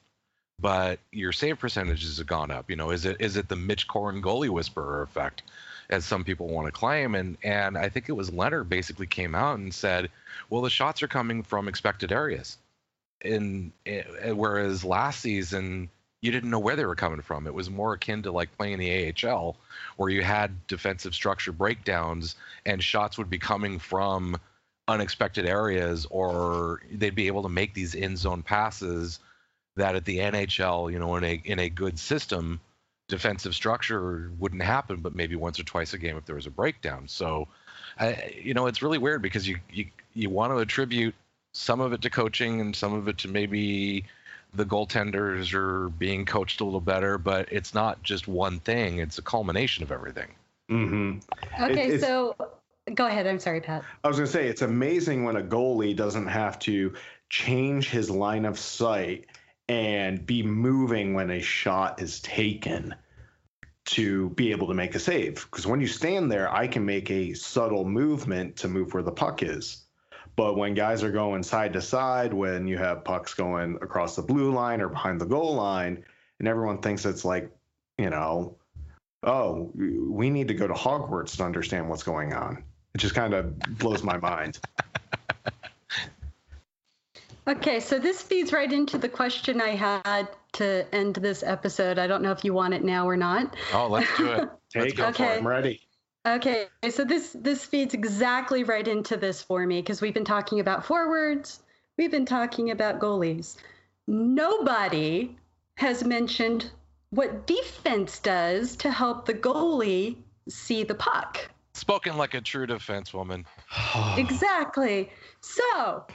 [0.60, 2.70] but your save percentages have gone up.
[2.70, 5.42] You know, is it is it the Mitch Korn goalie whisperer effect,
[5.90, 7.16] as some people want to claim?
[7.16, 10.10] And and I think it was Lehner basically came out and said,
[10.50, 12.58] well, the shots are coming from expected areas,
[13.22, 15.90] and eh, whereas last season
[16.22, 17.48] you didn't know where they were coming from.
[17.48, 19.56] It was more akin to like playing the AHL,
[19.96, 22.36] where you had defensive structure breakdowns
[22.66, 24.38] and shots would be coming from
[24.88, 29.20] unexpected areas, or they'd be able to make these in zone passes
[29.76, 32.60] that at the NHL, you know, in a in a good system,
[33.10, 36.52] defensive structure wouldn't happen, but maybe once or twice a game if there was a
[36.52, 37.08] breakdown.
[37.08, 37.50] So,
[38.00, 41.16] I, you know, it's really weird because you you you want to attribute
[41.52, 44.06] some of it to coaching and some of it to maybe
[44.54, 49.18] the goaltenders are being coached a little better, but it's not just one thing; it's
[49.18, 50.30] a culmination of everything.
[50.70, 51.64] Mm-hmm.
[51.64, 52.36] Okay, it, so
[52.94, 53.28] go ahead.
[53.28, 53.84] I'm sorry, Pat.
[54.04, 56.94] I was going to say it's amazing when a goalie doesn't have to
[57.30, 59.26] change his line of sight
[59.70, 62.96] and be moving when a shot is taken
[63.86, 65.48] to be able to make a save.
[65.50, 69.12] Because when you stand there, I can make a subtle movement to move where the
[69.12, 69.86] puck is.
[70.36, 74.22] But when guys are going side to side, when you have pucks going across the
[74.24, 76.04] blue line or behind the goal line,
[76.40, 77.52] and everyone thinks it's like,
[77.98, 78.58] you know,
[79.24, 82.64] oh, we need to go to Hogwarts to understand what's going on.
[82.96, 84.60] It just kind of blows my mind.
[87.48, 91.98] Okay, so this feeds right into the question I had to end this episode.
[91.98, 93.56] I don't know if you want it now or not.
[93.74, 94.50] Oh, let's do it.
[94.70, 95.00] Take it.
[95.00, 95.38] Okay.
[95.38, 95.82] I'm ready.
[96.28, 100.60] Okay, so this this feeds exactly right into this for me because we've been talking
[100.60, 101.62] about forwards,
[101.98, 103.56] we've been talking about goalies.
[104.06, 105.38] Nobody
[105.76, 106.72] has mentioned
[107.12, 110.18] what defense does to help the goalie
[110.50, 111.50] see the puck.
[111.74, 113.46] Spoken like a true defense woman.
[114.18, 115.10] exactly.
[115.40, 116.06] So,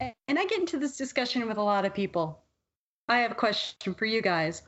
[0.00, 2.42] and I get into this discussion with a lot of people.
[3.08, 4.62] I have a question for you guys.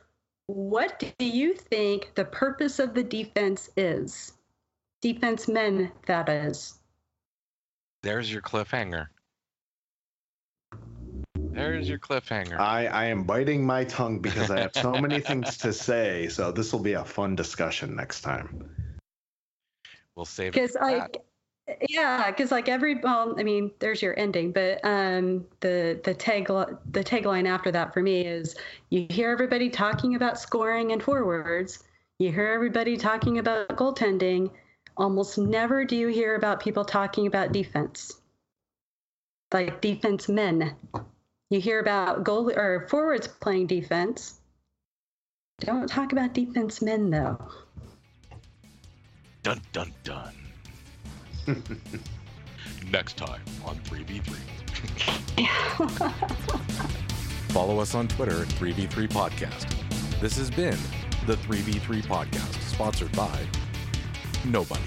[0.47, 4.33] What do you think the purpose of the defense is?
[5.01, 6.79] Defense men, that is.
[8.03, 9.07] There's your cliffhanger.
[11.35, 12.59] There's your cliffhanger.
[12.59, 16.27] I, I am biting my tongue because I have so many things to say.
[16.29, 18.69] So this will be a fun discussion next time.
[20.15, 20.79] We'll save Because it.
[20.79, 21.17] for that.
[21.89, 26.47] Yeah, because like every, well, I mean, there's your ending, but um, the the tag
[26.47, 28.55] the tagline after that for me is
[28.89, 31.83] you hear everybody talking about scoring and forwards,
[32.19, 34.51] you hear everybody talking about goaltending.
[34.97, 38.13] Almost never do you hear about people talking about defense,
[39.51, 40.75] like defense men.
[41.49, 44.39] You hear about goal or forwards playing defense.
[45.59, 47.39] Don't talk about defense men though.
[49.43, 50.40] Dun dun dun.
[52.91, 54.35] Next time on 3v3.
[57.51, 59.67] Follow us on Twitter at 3v3 Podcast.
[60.19, 60.77] This has been
[61.25, 63.39] the 3v3 Podcast, sponsored by
[64.45, 64.81] nobody.